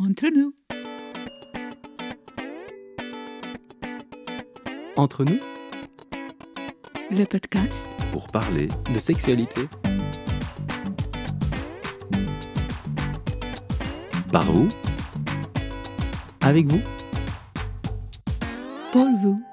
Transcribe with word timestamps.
Entre 0.00 0.28
nous. 0.28 0.54
Entre 4.96 5.24
nous, 5.24 5.38
Le 7.10 7.24
podcast 7.24 7.88
pour 8.12 8.28
parler 8.28 8.68
de 8.94 8.98
sexualité. 9.00 9.62
par 14.30 14.44
vous 14.44 14.68
Avec 16.42 16.66
vous, 16.66 16.80
pour 18.92 19.06
vous. 19.22 19.47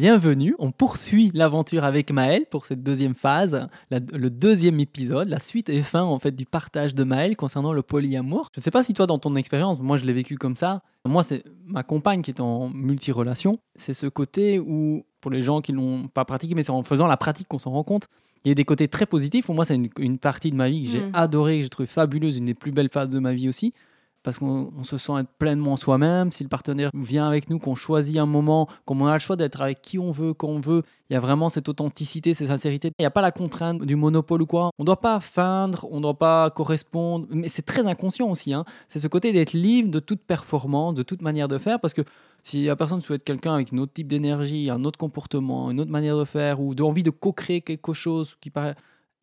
Bienvenue. 0.00 0.54
On 0.58 0.72
poursuit 0.72 1.30
l'aventure 1.34 1.84
avec 1.84 2.10
Maël 2.10 2.46
pour 2.50 2.64
cette 2.64 2.82
deuxième 2.82 3.14
phase, 3.14 3.68
la- 3.90 3.98
le 4.14 4.30
deuxième 4.30 4.80
épisode, 4.80 5.28
la 5.28 5.40
suite 5.40 5.68
et 5.68 5.82
fin 5.82 6.00
en 6.02 6.18
fait 6.18 6.34
du 6.34 6.46
partage 6.46 6.94
de 6.94 7.04
Maël 7.04 7.36
concernant 7.36 7.74
le 7.74 7.82
polyamour. 7.82 8.48
Je 8.54 8.60
ne 8.60 8.62
sais 8.62 8.70
pas 8.70 8.82
si 8.82 8.94
toi, 8.94 9.06
dans 9.06 9.18
ton 9.18 9.36
expérience, 9.36 9.78
moi 9.78 9.98
je 9.98 10.06
l'ai 10.06 10.14
vécu 10.14 10.38
comme 10.38 10.56
ça. 10.56 10.80
Moi, 11.06 11.22
c'est 11.22 11.44
ma 11.66 11.82
compagne 11.82 12.22
qui 12.22 12.30
est 12.30 12.40
en 12.40 12.70
multirelation. 12.70 13.58
C'est 13.74 13.92
ce 13.92 14.06
côté 14.06 14.58
où, 14.58 15.04
pour 15.20 15.30
les 15.30 15.42
gens 15.42 15.60
qui 15.60 15.72
l'ont 15.72 16.08
pas 16.08 16.24
pratiqué, 16.24 16.54
mais 16.54 16.62
c'est 16.62 16.70
en 16.72 16.82
faisant 16.82 17.06
la 17.06 17.18
pratique 17.18 17.48
qu'on 17.48 17.58
s'en 17.58 17.70
rend 17.72 17.84
compte. 17.84 18.08
Il 18.46 18.48
y 18.48 18.52
a 18.52 18.54
des 18.54 18.64
côtés 18.64 18.88
très 18.88 19.04
positifs. 19.04 19.44
Pour 19.44 19.54
moi, 19.54 19.66
c'est 19.66 19.74
une, 19.76 19.88
une 19.98 20.16
partie 20.18 20.50
de 20.50 20.56
ma 20.56 20.70
vie 20.70 20.84
que 20.84 20.90
j'ai 20.90 21.00
Mm. 21.00 21.10
adorée, 21.12 21.56
que 21.58 21.62
j'ai 21.64 21.68
trouvé 21.68 21.86
fabuleuse, 21.86 22.38
une 22.38 22.46
des 22.46 22.54
plus 22.54 22.72
belles 22.72 22.88
phases 22.90 23.10
de 23.10 23.18
ma 23.18 23.34
vie 23.34 23.50
aussi. 23.50 23.74
Parce 24.22 24.38
qu'on 24.38 24.70
on 24.76 24.84
se 24.84 24.98
sent 24.98 25.12
être 25.20 25.30
pleinement 25.38 25.76
soi-même. 25.76 26.30
Si 26.30 26.42
le 26.42 26.48
partenaire 26.50 26.90
vient 26.94 27.26
avec 27.26 27.48
nous, 27.48 27.58
qu'on 27.58 27.74
choisit 27.74 28.18
un 28.18 28.26
moment, 28.26 28.68
qu'on 28.84 29.06
a 29.06 29.14
le 29.14 29.18
choix 29.18 29.36
d'être 29.36 29.62
avec 29.62 29.80
qui 29.80 29.98
on 29.98 30.10
veut, 30.12 30.34
quand 30.34 30.48
on 30.48 30.60
veut, 30.60 30.82
il 31.08 31.14
y 31.14 31.16
a 31.16 31.20
vraiment 31.20 31.48
cette 31.48 31.68
authenticité, 31.68 32.34
cette 32.34 32.48
sincérité. 32.48 32.92
Il 32.98 33.02
n'y 33.02 33.06
a 33.06 33.10
pas 33.10 33.22
la 33.22 33.32
contrainte 33.32 33.82
du 33.82 33.96
monopole 33.96 34.42
ou 34.42 34.46
quoi. 34.46 34.70
On 34.78 34.82
ne 34.82 34.86
doit 34.86 35.00
pas 35.00 35.20
feindre, 35.20 35.86
on 35.90 35.96
ne 35.96 36.02
doit 36.02 36.18
pas 36.18 36.50
correspondre. 36.50 37.26
Mais 37.30 37.48
c'est 37.48 37.62
très 37.62 37.86
inconscient 37.86 38.28
aussi. 38.28 38.52
hein. 38.52 38.64
C'est 38.88 38.98
ce 38.98 39.08
côté 39.08 39.32
d'être 39.32 39.54
libre 39.54 39.90
de 39.90 40.00
toute 40.00 40.20
performance, 40.20 40.94
de 40.94 41.02
toute 41.02 41.22
manière 41.22 41.48
de 41.48 41.56
faire. 41.56 41.80
Parce 41.80 41.94
que 41.94 42.02
si 42.42 42.66
la 42.66 42.76
personne 42.76 43.00
souhaite 43.00 43.24
quelqu'un 43.24 43.54
avec 43.54 43.72
un 43.72 43.78
autre 43.78 43.92
type 43.92 44.08
d'énergie, 44.08 44.68
un 44.70 44.84
autre 44.84 44.98
comportement, 44.98 45.70
une 45.70 45.80
autre 45.80 45.90
manière 45.90 46.18
de 46.18 46.24
faire, 46.24 46.60
ou 46.60 46.74
d'envie 46.74 47.02
de 47.02 47.10
co-créer 47.10 47.62
quelque 47.62 47.94
chose 47.94 48.36
qui 48.40 48.50
paraît 48.50 48.76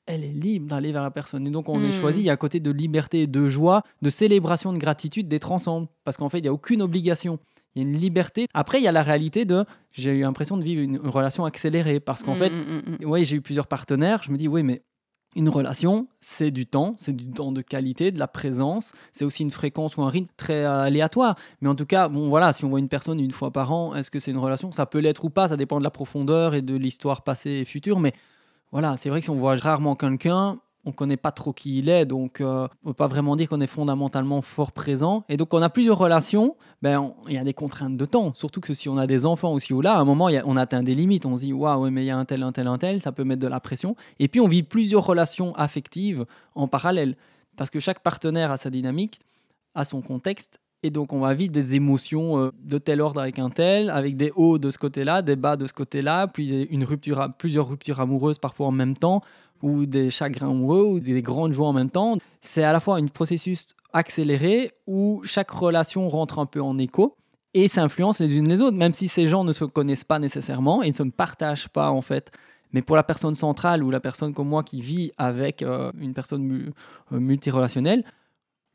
elle 0.08 0.24
est 0.24 0.34
libre 0.34 0.68
d'aller 0.68 0.92
vers 0.92 1.04
la 1.04 1.12
personne. 1.12 1.46
Et 1.46 1.52
donc, 1.52 1.70
on 1.70 1.82
est 1.84 1.90
Mm. 1.90 1.94
choisi, 2.02 2.20
il 2.20 2.26
y 2.26 2.30
a 2.30 2.34
un 2.34 2.38
côté 2.38 2.60
de 2.60 2.72
liberté, 2.72 3.28
de 3.28 3.50
joie, 3.50 3.84
de 4.02 4.10
célébration, 4.10 4.74
de 4.74 4.78
gratitude 4.78 5.28
d'être 5.28 5.52
ensemble. 5.52 5.88
Parce 6.06 6.18
qu'en 6.18 6.30
fait, 6.30 6.40
il 6.40 6.44
n'y 6.44 6.48
a 6.48 6.54
aucune 6.54 6.82
obligation. 6.82 7.40
Il 7.76 7.84
y 7.84 7.86
a 7.86 7.90
une 7.90 7.96
liberté. 7.98 8.48
Après, 8.54 8.80
il 8.80 8.84
y 8.84 8.88
a 8.88 8.92
la 8.92 9.04
réalité 9.04 9.46
de 9.46 9.66
j'ai 9.92 10.12
eu 10.18 10.22
l'impression 10.22 10.58
de 10.58 10.64
vivre 10.64 10.82
une, 10.82 10.96
une 10.96 11.10
relation 11.10 11.46
accélérée. 11.46 12.00
Parce 12.00 12.24
qu'en 12.24 12.34
Mm, 12.36 12.40
fait, 12.40 12.50
mm, 12.50 12.54
mm, 12.54 12.92
mm. 13.02 13.06
oui, 13.06 13.26
j'ai 13.26 13.36
eu 13.36 13.42
plusieurs 13.42 13.68
partenaires. 13.68 14.24
Je 14.24 14.32
me 14.32 14.38
dis, 14.38 14.48
oui, 14.48 14.64
mais 14.64 14.82
une 15.36 15.50
relation, 15.50 16.08
c'est 16.22 16.50
du 16.50 16.66
temps, 16.66 16.96
c'est 16.98 17.16
du 17.16 17.28
temps 17.28 17.52
de 17.52 17.62
qualité, 17.62 18.12
de 18.12 18.18
la 18.18 18.28
présence. 18.30 18.94
C'est 19.12 19.26
aussi 19.26 19.44
une 19.44 19.52
fréquence 19.52 19.98
ou 19.98 20.02
un 20.02 20.10
rythme 20.10 20.32
très 20.38 20.64
aléatoire. 20.66 21.36
Mais 21.62 21.68
en 21.70 21.76
tout 21.76 21.86
cas, 21.86 22.08
bon, 22.08 22.30
voilà, 22.30 22.54
si 22.54 22.66
on 22.66 22.70
voit 22.70 22.80
une 22.80 22.88
personne 22.88 23.20
une 23.20 23.32
fois 23.32 23.52
par 23.52 23.72
an, 23.72 23.94
est-ce 23.94 24.10
que 24.10 24.20
c'est 24.20 24.32
une 24.32 24.38
relation? 24.40 24.72
Ça 24.72 24.86
peut 24.88 25.00
l'être 25.00 25.26
ou 25.26 25.30
pas, 25.30 25.50
ça 25.50 25.58
dépend 25.58 25.78
de 25.78 25.84
la 25.84 25.92
profondeur 25.92 26.56
et 26.56 26.62
de 26.64 26.76
l'histoire 26.76 27.24
passée 27.24 27.52
et 27.52 27.66
future. 27.66 28.00
Mais 28.00 28.14
voilà, 28.72 28.98
c'est 28.98 29.10
vrai 29.10 29.20
que 29.20 29.26
si 29.26 29.30
on 29.30 29.36
voit 29.36 29.56
rarement 29.56 29.96
quelqu'un, 29.96 30.60
on 30.86 30.92
connaît 30.94 31.18
pas 31.18 31.32
trop 31.34 31.52
qui 31.52 31.80
il 31.80 31.90
est, 31.90 32.06
donc 32.06 32.40
euh, 32.40 32.68
on 32.84 32.90
peut 32.90 32.94
pas 32.94 33.08
vraiment 33.08 33.36
dire 33.36 33.50
qu'on 33.50 33.60
est 33.60 33.68
fondamentalement 33.68 34.42
fort 34.42 34.72
présent. 34.72 35.26
Et 35.28 35.36
donc 35.36 35.54
on 35.54 35.62
a 35.62 35.70
plusieurs 35.70 35.98
relations, 35.98 36.56
ben 36.82 37.14
il 37.28 37.34
y 37.34 37.38
a 37.38 37.44
des 37.44 37.54
contraintes 37.54 37.98
de 37.98 38.06
temps. 38.06 38.34
Surtout 38.36 38.62
que 38.62 38.74
si 38.74 38.88
on 38.88 38.98
a 38.98 39.06
des 39.06 39.26
enfants 39.26 39.52
aussi 39.52 39.74
ou 39.74 39.82
là, 39.82 39.96
à 39.96 40.00
un 40.00 40.06
moment 40.06 40.28
a- 40.28 40.44
on 40.46 40.56
atteint 40.56 40.84
des 40.84 40.96
limites. 40.96 41.26
On 41.26 41.36
se 41.36 41.42
dit 41.42 41.52
waouh, 41.54 41.90
mais 41.90 42.04
il 42.04 42.08
y 42.08 42.10
a 42.10 42.18
un 42.18 42.24
tel, 42.24 42.42
un 42.44 42.54
tel, 42.54 42.68
un 42.68 42.78
tel, 42.78 43.02
ça 43.02 43.12
peut 43.12 43.26
mettre 43.26 43.42
de 43.42 43.48
la 43.48 43.60
pression. 43.60 43.96
Et 44.20 44.30
puis 44.30 44.40
on 44.40 44.48
vit 44.48 44.64
plusieurs 44.64 45.06
relations 45.06 45.54
affectives 45.56 46.26
en 46.56 46.70
parallèle, 46.70 47.18
parce 47.58 47.70
que 47.70 47.82
chaque 47.82 48.00
partenaire 48.02 48.52
a 48.52 48.58
sa 48.58 48.70
dynamique, 48.70 49.20
a 49.76 49.84
son 49.84 50.02
contexte. 50.02 50.60
Et 50.84 50.90
donc, 50.92 51.12
on 51.12 51.20
va 51.20 51.34
vivre 51.34 51.52
des 51.52 51.76
émotions 51.76 52.38
euh, 52.40 52.52
de 52.64 52.78
tel 52.78 53.02
ordre 53.02 53.20
avec 53.20 53.40
un 53.40 53.50
tel, 53.50 53.90
avec 53.90 54.16
des 54.16 54.32
hauts 54.36 54.60
de 54.60 54.70
ce 54.70 54.78
côté-là, 54.78 55.22
des 55.22 55.36
bas 55.36 55.56
de 55.58 55.66
ce 55.66 55.74
côté-là, 55.74 56.28
puis 56.28 56.64
une 56.66 56.84
rupture, 56.84 57.30
plusieurs 57.38 57.68
ruptures 57.68 58.00
amoureuses 58.00 58.38
parfois 58.38 58.68
en 58.68 58.72
même 58.72 58.96
temps, 58.96 59.22
ou 59.64 59.88
des 59.88 60.12
chagrins 60.12 60.52
amoureux, 60.52 60.84
ou 60.84 61.00
des 61.00 61.22
grandes 61.24 61.54
joies 61.54 61.68
en 61.68 61.74
même 61.74 61.90
temps. 61.90 62.18
C'est 62.42 62.64
à 62.64 62.72
la 62.72 62.80
fois 62.80 62.98
un 62.98 63.06
processus 63.08 63.70
accéléré 63.92 64.72
où 64.86 65.22
chaque 65.24 65.50
relation 65.50 66.08
rentre 66.10 66.38
un 66.38 66.46
peu 66.46 66.62
en 66.62 66.78
écho 66.78 67.16
et 67.56 67.68
s'influence 67.68 68.20
les 68.20 68.36
unes 68.36 68.48
les 68.48 68.62
autres, 68.62 68.78
même 68.78 68.94
si 68.94 69.08
ces 69.08 69.26
gens 69.26 69.44
ne 69.44 69.54
se 69.54 69.66
connaissent 69.66 70.04
pas 70.04 70.20
nécessairement 70.20 70.84
et 70.84 70.90
ne 70.90 70.94
se 70.94 71.04
partagent 71.04 71.70
pas 71.70 71.90
en 71.90 72.02
fait. 72.02 72.32
Mais 72.74 72.84
pour 72.84 72.96
la 72.96 73.04
personne 73.04 73.34
centrale 73.34 73.84
ou 73.84 73.90
la 73.90 74.02
personne 74.02 74.34
comme 74.34 74.50
moi 74.50 74.62
qui 74.62 74.82
vit 74.82 75.12
avec 75.18 75.64
euh, 75.64 75.92
une 76.00 76.14
personne 76.14 76.44
mu- 76.44 76.72
euh, 77.14 77.20
multirelationnelle, 77.20 78.04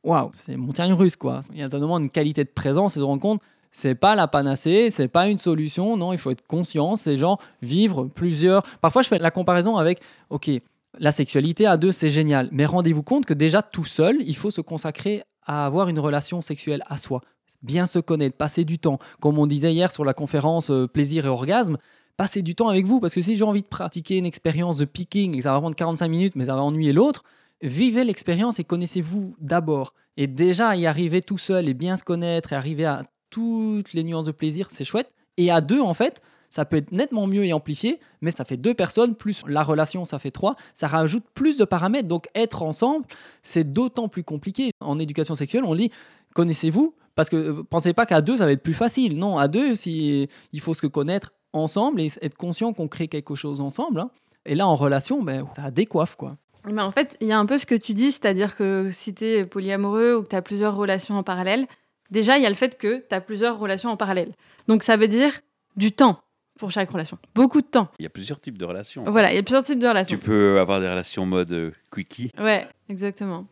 waouh, 0.04 0.30
c'est 0.34 0.56
montagne 0.56 0.92
russe 0.92 1.16
quoi. 1.16 1.42
Il 1.52 1.58
y 1.58 1.62
a 1.62 1.68
notamment 1.68 1.98
une 1.98 2.10
qualité 2.10 2.44
de 2.44 2.50
présence 2.50 2.96
et 2.96 3.00
de 3.00 3.04
rencontre. 3.04 3.44
C'est 3.74 3.94
pas 3.94 4.14
la 4.14 4.28
panacée, 4.28 4.90
c'est 4.90 5.08
pas 5.08 5.28
une 5.28 5.38
solution. 5.38 5.96
Non, 5.96 6.12
il 6.12 6.18
faut 6.18 6.30
être 6.30 6.46
conscient. 6.46 6.94
C'est 6.94 7.16
genre 7.16 7.40
vivre 7.62 8.04
plusieurs. 8.04 8.62
Parfois, 8.82 9.00
je 9.00 9.08
fais 9.08 9.18
la 9.18 9.30
comparaison 9.30 9.78
avec, 9.78 10.00
ok, 10.28 10.50
la 10.98 11.10
sexualité 11.10 11.66
à 11.66 11.78
deux, 11.78 11.90
c'est 11.90 12.10
génial. 12.10 12.50
Mais 12.52 12.66
rendez-vous 12.66 13.02
compte 13.02 13.24
que 13.24 13.32
déjà 13.32 13.62
tout 13.62 13.86
seul, 13.86 14.16
il 14.20 14.36
faut 14.36 14.50
se 14.50 14.60
consacrer 14.60 15.22
à 15.46 15.64
avoir 15.64 15.88
une 15.88 15.98
relation 15.98 16.42
sexuelle 16.42 16.82
à 16.86 16.98
soi. 16.98 17.22
Bien 17.62 17.86
se 17.86 17.98
connaître, 17.98 18.36
passer 18.36 18.64
du 18.64 18.78
temps. 18.78 18.98
Comme 19.20 19.38
on 19.38 19.46
disait 19.46 19.72
hier 19.72 19.90
sur 19.90 20.04
la 20.04 20.14
conférence 20.14 20.70
euh, 20.70 20.86
plaisir 20.86 21.24
et 21.24 21.28
orgasme, 21.28 21.78
passez 22.18 22.42
du 22.42 22.54
temps 22.54 22.68
avec 22.68 22.84
vous. 22.86 23.00
Parce 23.00 23.14
que 23.14 23.22
si 23.22 23.36
j'ai 23.36 23.44
envie 23.44 23.62
de 23.62 23.66
pratiquer 23.66 24.18
une 24.18 24.26
expérience 24.26 24.76
de 24.76 24.84
picking 24.84 25.34
et 25.34 25.38
que 25.38 25.42
ça 25.42 25.52
va 25.52 25.60
prendre 25.60 25.76
45 25.76 26.08
minutes, 26.08 26.36
mais 26.36 26.46
ça 26.46 26.54
va 26.54 26.62
ennuyer 26.62 26.92
l'autre, 26.92 27.24
vivez 27.62 28.04
l'expérience 28.04 28.58
et 28.58 28.64
connaissez-vous 28.64 29.34
d'abord. 29.38 29.94
Et 30.16 30.26
déjà, 30.26 30.76
y 30.76 30.86
arriver 30.86 31.22
tout 31.22 31.38
seul 31.38 31.68
et 31.68 31.74
bien 31.74 31.96
se 31.96 32.04
connaître 32.04 32.52
et 32.52 32.56
arriver 32.56 32.84
à 32.84 33.04
toutes 33.30 33.94
les 33.94 34.04
nuances 34.04 34.26
de 34.26 34.32
plaisir, 34.32 34.68
c'est 34.70 34.84
chouette. 34.84 35.14
Et 35.38 35.50
à 35.50 35.60
deux, 35.60 35.80
en 35.80 35.94
fait, 35.94 36.20
ça 36.50 36.66
peut 36.66 36.76
être 36.76 36.92
nettement 36.92 37.26
mieux 37.26 37.46
et 37.46 37.54
amplifié, 37.54 37.98
mais 38.20 38.30
ça 38.30 38.44
fait 38.44 38.58
deux 38.58 38.74
personnes, 38.74 39.14
plus 39.14 39.42
la 39.46 39.62
relation, 39.62 40.04
ça 40.04 40.18
fait 40.18 40.30
trois. 40.30 40.56
Ça 40.74 40.86
rajoute 40.86 41.24
plus 41.32 41.56
de 41.56 41.64
paramètres. 41.64 42.08
Donc, 42.08 42.28
être 42.34 42.62
ensemble, 42.62 43.06
c'est 43.42 43.72
d'autant 43.72 44.08
plus 44.08 44.22
compliqué. 44.22 44.72
En 44.80 44.98
éducation 44.98 45.34
sexuelle, 45.34 45.64
on 45.64 45.74
dit 45.74 45.90
connaissez-vous? 46.34 46.94
Parce 47.14 47.30
que 47.30 47.36
euh, 47.36 47.62
pensez 47.62 47.92
pas 47.92 48.06
qu'à 48.06 48.20
deux, 48.20 48.38
ça 48.38 48.46
va 48.46 48.52
être 48.52 48.62
plus 48.62 48.74
facile. 48.74 49.16
Non, 49.18 49.38
à 49.38 49.48
deux, 49.48 49.74
si, 49.74 50.28
il 50.52 50.60
faut 50.60 50.74
se 50.74 50.86
connaître 50.86 51.32
ensemble 51.52 52.00
et 52.00 52.10
être 52.20 52.36
conscient 52.36 52.72
qu'on 52.72 52.88
crée 52.88 53.08
quelque 53.08 53.34
chose 53.34 53.60
ensemble. 53.60 54.00
hein. 54.00 54.10
Et 54.44 54.54
là, 54.54 54.66
en 54.66 54.74
relation, 54.74 55.22
ben, 55.22 55.46
ça 55.56 55.70
décoiffe, 55.70 56.16
quoi. 56.16 56.36
Mais 56.70 56.82
en 56.82 56.90
fait, 56.92 57.16
il 57.20 57.26
y 57.28 57.32
a 57.32 57.38
un 57.38 57.46
peu 57.46 57.58
ce 57.58 57.66
que 57.66 57.74
tu 57.74 57.92
dis, 57.94 58.12
c'est-à-dire 58.12 58.56
que 58.56 58.90
si 58.92 59.14
tu 59.14 59.24
es 59.24 59.44
polyamoureux 59.46 60.16
ou 60.16 60.22
que 60.22 60.28
tu 60.28 60.36
as 60.36 60.42
plusieurs 60.42 60.76
relations 60.76 61.16
en 61.16 61.22
parallèle, 61.22 61.66
déjà, 62.10 62.36
il 62.38 62.42
y 62.42 62.46
a 62.46 62.50
le 62.50 62.54
fait 62.54 62.78
que 62.78 63.04
tu 63.08 63.14
as 63.14 63.20
plusieurs 63.20 63.58
relations 63.58 63.90
en 63.90 63.96
parallèle. 63.96 64.32
Donc, 64.68 64.82
ça 64.84 64.96
veut 64.96 65.08
dire 65.08 65.32
du 65.76 65.90
temps 65.92 66.20
pour 66.58 66.70
chaque 66.70 66.90
relation. 66.90 67.18
Beaucoup 67.34 67.60
de 67.62 67.66
temps. 67.66 67.88
Il 67.98 68.04
y 68.04 68.06
a 68.06 68.10
plusieurs 68.10 68.40
types 68.40 68.58
de 68.58 68.64
relations. 68.64 69.02
Voilà, 69.08 69.32
il 69.32 69.36
y 69.36 69.38
a 69.38 69.42
plusieurs 69.42 69.64
types 69.64 69.78
de 69.80 69.88
relations. 69.88 70.16
Tu 70.16 70.24
peux 70.24 70.60
avoir 70.60 70.80
des 70.80 70.88
relations 70.88 71.26
mode 71.26 71.52
euh, 71.52 71.70
quickie. 71.92 72.30
Ouais, 72.38 72.68
exactement. 72.88 73.46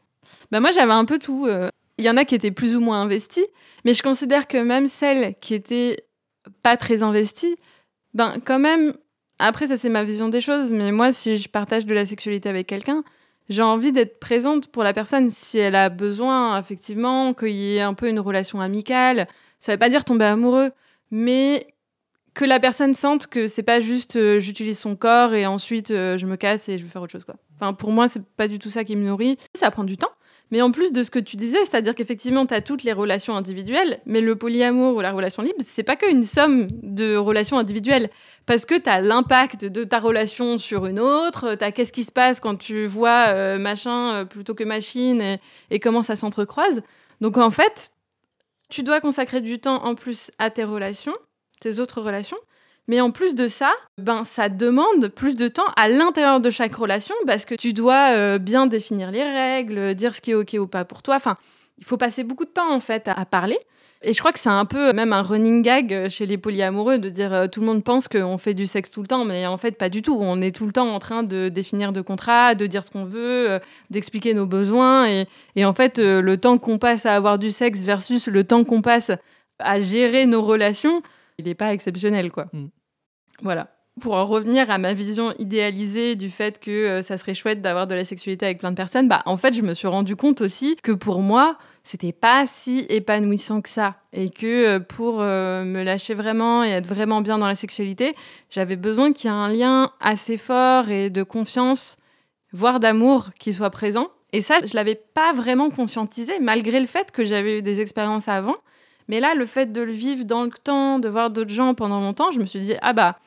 Bah 0.52 0.60
moi, 0.60 0.70
j'avais 0.70 0.92
un 0.92 1.04
peu 1.04 1.18
tout. 1.18 1.46
euh. 1.48 1.68
Il 1.98 2.04
y 2.04 2.10
en 2.10 2.16
a 2.16 2.24
qui 2.24 2.34
étaient 2.36 2.52
plus 2.52 2.76
ou 2.76 2.80
moins 2.80 3.02
investis, 3.02 3.44
mais 3.84 3.92
je 3.92 4.02
considère 4.02 4.46
que 4.46 4.56
même 4.58 4.86
celles 4.88 5.34
qui 5.40 5.54
étaient 5.54 6.04
pas 6.62 6.76
très 6.76 7.02
investies, 7.02 7.56
ben 8.14 8.36
quand 8.44 8.58
même. 8.60 8.94
Après, 9.42 9.68
ça 9.68 9.78
c'est 9.78 9.88
ma 9.88 10.04
vision 10.04 10.28
des 10.28 10.42
choses, 10.42 10.70
mais 10.70 10.92
moi, 10.92 11.14
si 11.14 11.38
je 11.38 11.48
partage 11.48 11.86
de 11.86 11.94
la 11.94 12.04
sexualité 12.04 12.50
avec 12.50 12.66
quelqu'un, 12.66 13.02
j'ai 13.48 13.62
envie 13.62 13.90
d'être 13.90 14.20
présente 14.20 14.68
pour 14.68 14.84
la 14.84 14.92
personne 14.92 15.30
si 15.30 15.56
elle 15.58 15.76
a 15.76 15.88
besoin, 15.88 16.58
effectivement, 16.60 17.32
qu'il 17.32 17.48
y 17.52 17.76
ait 17.76 17.80
un 17.80 17.94
peu 17.94 18.10
une 18.10 18.20
relation 18.20 18.60
amicale. 18.60 19.26
Ça 19.58 19.72
veut 19.72 19.78
pas 19.78 19.88
dire 19.88 20.04
tomber 20.04 20.26
amoureux, 20.26 20.72
mais 21.10 21.66
que 22.34 22.44
la 22.44 22.60
personne 22.60 22.92
sente 22.92 23.28
que 23.28 23.46
c'est 23.46 23.62
pas 23.62 23.80
juste 23.80 24.16
euh, 24.16 24.40
j'utilise 24.40 24.78
son 24.78 24.94
corps 24.94 25.34
et 25.34 25.46
ensuite 25.46 25.90
euh, 25.90 26.16
je 26.16 26.26
me 26.26 26.36
casse 26.36 26.68
et 26.68 26.78
je 26.78 26.84
vais 26.84 26.88
faire 26.88 27.02
autre 27.02 27.10
chose 27.10 27.24
quoi. 27.24 27.34
Enfin 27.56 27.72
pour 27.72 27.90
moi 27.90 28.08
c'est 28.08 28.24
pas 28.24 28.46
du 28.46 28.58
tout 28.60 28.70
ça 28.70 28.84
qui 28.84 28.94
me 28.94 29.04
nourrit. 29.04 29.36
Ça 29.54 29.70
prend 29.72 29.82
du 29.82 29.96
temps. 29.96 30.12
Mais 30.50 30.62
en 30.62 30.70
plus 30.72 30.92
de 30.92 31.02
ce 31.04 31.10
que 31.10 31.18
tu 31.18 31.36
disais, 31.36 31.58
c'est-à-dire 31.60 31.94
qu'effectivement 31.94 32.46
tu 32.46 32.54
as 32.54 32.60
toutes 32.60 32.82
les 32.82 32.92
relations 32.92 33.36
individuelles, 33.36 34.00
mais 34.06 34.20
le 34.20 34.36
polyamour 34.36 34.96
ou 34.96 35.00
la 35.00 35.12
relation 35.12 35.42
libre, 35.42 35.62
c'est 35.64 35.82
pas 35.82 35.96
qu'une 35.96 36.22
somme 36.22 36.68
de 36.82 37.16
relations 37.16 37.58
individuelles 37.58 38.10
parce 38.46 38.64
que 38.64 38.74
tu 38.76 38.88
as 38.88 39.00
l'impact 39.00 39.64
de 39.64 39.84
ta 39.84 40.00
relation 40.00 40.58
sur 40.58 40.86
une 40.86 40.98
autre, 40.98 41.54
tu 41.54 41.64
as 41.64 41.72
qu'est-ce 41.72 41.92
qui 41.92 42.04
se 42.04 42.12
passe 42.12 42.40
quand 42.40 42.56
tu 42.56 42.86
vois 42.86 43.28
euh, 43.28 43.58
machin 43.58 44.12
euh, 44.12 44.24
plutôt 44.24 44.54
que 44.54 44.64
machine 44.64 45.20
et, 45.20 45.40
et 45.70 45.78
comment 45.78 46.02
ça 46.02 46.16
s'entrecroise. 46.16 46.82
Donc 47.20 47.36
en 47.36 47.50
fait, 47.50 47.92
tu 48.68 48.82
dois 48.82 49.00
consacrer 49.00 49.40
du 49.40 49.60
temps 49.60 49.84
en 49.84 49.94
plus 49.94 50.30
à 50.38 50.50
tes 50.50 50.64
relations 50.64 51.14
tes 51.60 51.78
autres 51.78 52.00
relations. 52.00 52.38
Mais 52.90 53.00
en 53.00 53.12
plus 53.12 53.36
de 53.36 53.46
ça, 53.46 53.70
ben, 53.98 54.24
ça 54.24 54.48
demande 54.48 55.06
plus 55.06 55.36
de 55.36 55.46
temps 55.46 55.68
à 55.76 55.86
l'intérieur 55.86 56.40
de 56.40 56.50
chaque 56.50 56.74
relation 56.74 57.14
parce 57.24 57.44
que 57.44 57.54
tu 57.54 57.72
dois 57.72 58.16
euh, 58.16 58.38
bien 58.38 58.66
définir 58.66 59.12
les 59.12 59.22
règles, 59.22 59.94
dire 59.94 60.12
ce 60.12 60.20
qui 60.20 60.32
est 60.32 60.34
OK 60.34 60.56
ou 60.58 60.66
pas 60.66 60.84
pour 60.84 61.00
toi. 61.00 61.14
Enfin, 61.14 61.36
il 61.78 61.84
faut 61.84 61.96
passer 61.96 62.24
beaucoup 62.24 62.44
de 62.44 62.50
temps 62.50 62.74
en 62.74 62.80
fait 62.80 63.06
à, 63.06 63.24
parler. 63.24 63.60
Et 64.02 64.12
je 64.12 64.18
crois 64.18 64.32
que 64.32 64.40
c'est 64.40 64.48
un 64.48 64.64
peu 64.64 64.92
même 64.92 65.12
un 65.12 65.22
running 65.22 65.62
gag 65.62 66.08
chez 66.08 66.26
les 66.26 66.36
polyamoureux 66.36 66.98
de 66.98 67.10
dire 67.10 67.32
euh, 67.32 67.46
tout 67.46 67.60
le 67.60 67.66
monde 67.66 67.84
pense 67.84 68.08
qu'on 68.08 68.38
fait 68.38 68.54
du 68.54 68.66
sexe 68.66 68.90
tout 68.90 69.02
le 69.02 69.06
temps, 69.06 69.24
mais 69.24 69.46
en 69.46 69.56
fait 69.56 69.78
pas 69.78 69.88
du 69.88 70.02
tout. 70.02 70.18
On 70.20 70.42
est 70.42 70.50
tout 70.50 70.66
le 70.66 70.72
temps 70.72 70.92
en 70.92 70.98
train 70.98 71.22
de 71.22 71.48
définir 71.48 71.92
de 71.92 72.00
contrats, 72.00 72.56
de 72.56 72.66
dire 72.66 72.82
ce 72.82 72.90
qu'on 72.90 73.04
veut, 73.04 73.50
euh, 73.50 73.58
d'expliquer 73.90 74.34
nos 74.34 74.46
besoins. 74.46 75.06
Et, 75.54 75.64
en 75.64 75.74
fait, 75.74 76.00
le 76.00 76.36
temps 76.38 76.58
qu'on 76.58 76.78
passe 76.80 77.06
à 77.06 77.14
avoir 77.14 77.38
du 77.38 77.52
sexe 77.52 77.84
versus 77.84 78.26
le 78.26 78.42
temps 78.42 78.64
qu'on 78.64 78.82
passe 78.82 79.12
à 79.60 79.78
gérer 79.78 80.26
nos 80.26 80.42
relations, 80.42 81.02
il 81.38 81.44
n'est 81.44 81.54
pas 81.54 81.72
exceptionnel, 81.72 82.32
quoi. 82.32 82.46
Mm. 82.52 82.66
Voilà. 83.42 83.68
Pour 84.00 84.14
en 84.14 84.24
revenir 84.24 84.70
à 84.70 84.78
ma 84.78 84.94
vision 84.94 85.34
idéalisée 85.38 86.14
du 86.14 86.30
fait 86.30 86.58
que 86.58 86.70
euh, 86.70 87.02
ça 87.02 87.18
serait 87.18 87.34
chouette 87.34 87.60
d'avoir 87.60 87.86
de 87.86 87.94
la 87.94 88.04
sexualité 88.04 88.46
avec 88.46 88.58
plein 88.58 88.70
de 88.70 88.76
personnes, 88.76 89.08
bah 89.08 89.22
en 89.26 89.36
fait 89.36 89.52
je 89.52 89.62
me 89.62 89.74
suis 89.74 89.88
rendu 89.88 90.16
compte 90.16 90.40
aussi 90.40 90.76
que 90.82 90.92
pour 90.92 91.20
moi 91.20 91.58
c'était 91.82 92.12
pas 92.12 92.46
si 92.46 92.86
épanouissant 92.88 93.60
que 93.60 93.68
ça 93.68 93.96
et 94.12 94.30
que 94.30 94.46
euh, 94.46 94.80
pour 94.80 95.20
euh, 95.20 95.64
me 95.64 95.82
lâcher 95.82 96.14
vraiment 96.14 96.64
et 96.64 96.68
être 96.68 96.86
vraiment 96.86 97.20
bien 97.20 97.36
dans 97.38 97.46
la 97.46 97.54
sexualité, 97.54 98.14
j'avais 98.48 98.76
besoin 98.76 99.12
qu'il 99.12 99.30
y 99.30 99.32
ait 99.32 99.36
un 99.36 99.52
lien 99.52 99.92
assez 100.00 100.36
fort 100.36 100.88
et 100.88 101.10
de 101.10 101.22
confiance, 101.22 101.98
voire 102.52 102.80
d'amour 102.80 103.30
qui 103.38 103.52
soit 103.52 103.70
présent. 103.70 104.08
Et 104.32 104.40
ça, 104.40 104.58
je 104.64 104.74
l'avais 104.74 104.94
pas 104.94 105.32
vraiment 105.32 105.70
conscientisé 105.70 106.38
malgré 106.38 106.80
le 106.80 106.86
fait 106.86 107.10
que 107.10 107.24
j'avais 107.24 107.58
eu 107.58 107.62
des 107.62 107.80
expériences 107.80 108.28
avant. 108.28 108.56
Mais 109.08 109.18
là, 109.18 109.34
le 109.34 109.44
fait 109.44 109.72
de 109.72 109.80
le 109.80 109.92
vivre 109.92 110.24
dans 110.24 110.44
le 110.44 110.50
temps, 110.50 111.00
de 111.00 111.08
voir 111.08 111.30
d'autres 111.30 111.50
gens 111.50 111.74
pendant 111.74 112.00
longtemps, 112.00 112.30
je 112.30 112.38
me 112.38 112.46
suis 112.46 112.60
dit 112.60 112.74
ah 112.80 112.92
bah 112.92 113.18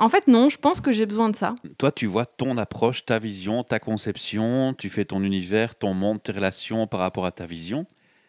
en 0.00 0.08
fait 0.08 0.26
non, 0.26 0.48
je 0.48 0.58
pense 0.58 0.80
que 0.80 0.90
j'ai 0.90 1.06
besoin 1.06 1.28
de 1.28 1.36
ça. 1.36 1.54
Toi, 1.78 1.92
tu 1.92 2.06
vois 2.06 2.26
ton 2.26 2.56
approche, 2.56 3.04
ta 3.04 3.18
vision, 3.18 3.62
ta 3.62 3.78
conception, 3.78 4.74
tu 4.76 4.88
fais 4.88 5.04
ton 5.04 5.22
univers, 5.22 5.76
ton 5.76 5.94
monde, 5.94 6.22
tes 6.22 6.32
relations 6.32 6.86
par 6.86 7.00
rapport 7.00 7.26
à 7.26 7.32
ta 7.32 7.46
vision. 7.46 7.86